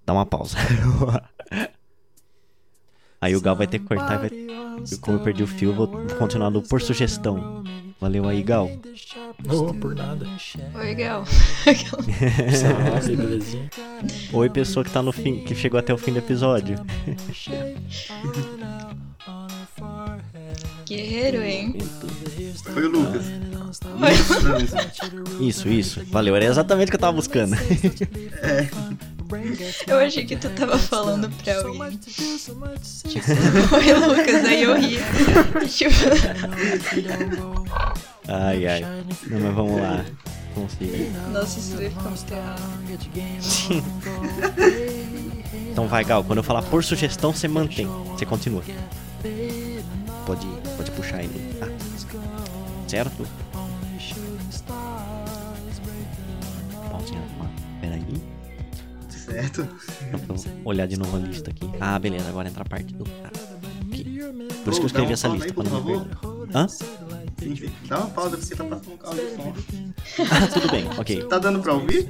[0.08, 0.58] Dá uma pausa.
[3.20, 4.32] aí o Gal vai ter que cortar e vai.
[5.01, 7.62] Como eu perdi o fio, vou continuar no por sugestão.
[7.99, 8.72] Valeu aí, Gal.
[9.49, 10.26] Oh, por nada.
[10.76, 11.26] Oi, Gal.
[14.32, 16.78] Oi, pessoa que tá no fim, que chegou até o fim do episódio.
[20.88, 21.76] Guerreiro, hein?
[22.64, 23.26] Foi o Lucas.
[25.41, 26.05] Isso, isso.
[26.05, 27.55] Valeu, era exatamente o que eu tava buscando.
[27.55, 28.70] É.
[29.88, 31.98] Eu achei que tu tava falando pra alguém.
[31.98, 32.64] Tipo,
[33.76, 34.98] oi Lucas, aí eu ri.
[35.70, 35.96] Tipo,
[38.28, 38.82] Ai, ai.
[39.28, 40.06] Não, mas vamos lá.
[40.54, 41.12] Consegui.
[41.32, 42.10] nossa, isso vai ficar
[42.86, 43.08] muito.
[45.72, 46.24] Então vai, Gal.
[46.24, 47.88] Quando eu falar por sugestão, você mantém.
[48.08, 48.64] Você continua.
[50.26, 51.30] Pode, pode puxar aí.
[51.62, 51.68] Ah,
[52.88, 53.28] certo?
[59.42, 59.68] Certo.
[60.12, 60.20] Eu
[60.66, 61.70] olhar de novo a lista aqui.
[61.80, 62.28] Ah, beleza.
[62.30, 63.32] Agora entra a parte do cara.
[63.88, 64.20] Aqui.
[64.64, 65.54] Por isso que eu escrevi essa lista.
[65.64, 66.18] Não me perder.
[66.56, 66.68] Hã?
[66.68, 69.54] Sim, dá uma pausa porque tá passando um carro de som.
[70.32, 70.90] Ah, tudo bem.
[70.98, 71.24] Ok.
[71.26, 72.10] Tá dando pra ouvir?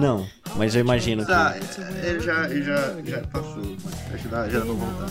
[0.00, 1.30] Não, mas eu imagino que...
[1.30, 1.56] Tá,
[2.02, 3.62] ele já, ele já, já passou.
[4.12, 5.08] Acho que dá- já dá pra voltar.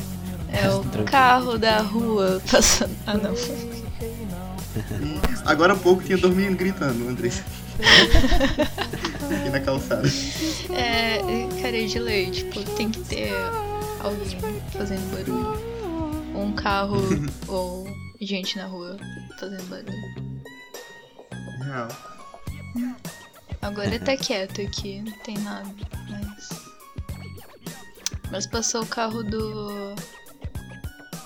[0.51, 2.93] É o carro da rua passando.
[3.07, 3.33] Ah, não.
[5.45, 7.43] Agora há pouco tinha dormindo gritando, Andressa.
[7.79, 10.07] Aqui na calçada.
[10.75, 11.19] É,
[11.61, 13.31] cara, de lei, tipo, tem que ter
[14.01, 14.37] alguém
[14.71, 15.69] fazendo barulho.
[16.35, 16.97] Ou um carro,
[17.47, 17.87] ou
[18.21, 18.97] gente na rua
[19.39, 20.39] fazendo barulho.
[21.63, 21.87] Real.
[23.61, 25.69] Agora tá quieto aqui, não tem nada,
[26.09, 26.49] mas.
[28.31, 29.95] Mas passou o carro do.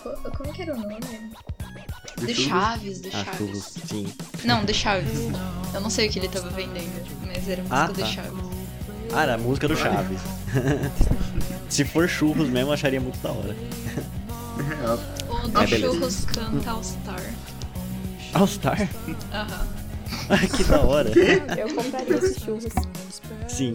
[0.02, 0.96] Co- Como que era o nome?
[2.18, 2.44] Do Churros?
[2.48, 3.74] Chaves, do Ah, Chaves.
[3.88, 4.14] sim.
[4.46, 5.20] Não, do Chaves.
[5.74, 8.06] Eu não sei o que ele tava vendendo, mas era música Ah, do tá.
[8.06, 8.40] Chaves.
[9.14, 10.20] Ah, era a música do Chaves.
[11.70, 13.56] Se for churros mesmo, eu acharia muito da hora.
[15.30, 15.94] O do Ah, beleza.
[15.94, 17.34] Churros canta All Star.
[18.34, 18.90] All Star?
[19.34, 19.68] Aham.
[20.30, 21.10] Ai, que da hora.
[21.60, 22.66] Eu compraria esses churros.
[23.48, 23.74] Sim.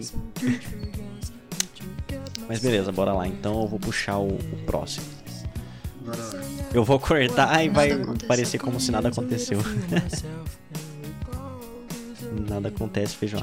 [2.47, 3.27] Mas beleza, bora lá.
[3.27, 5.05] Então eu vou puxar o, o próximo.
[6.05, 6.41] Bora lá.
[6.73, 7.89] Eu vou cortar e vai
[8.27, 9.59] parecer como se nada aconteceu.
[12.47, 13.41] nada acontece, feijão.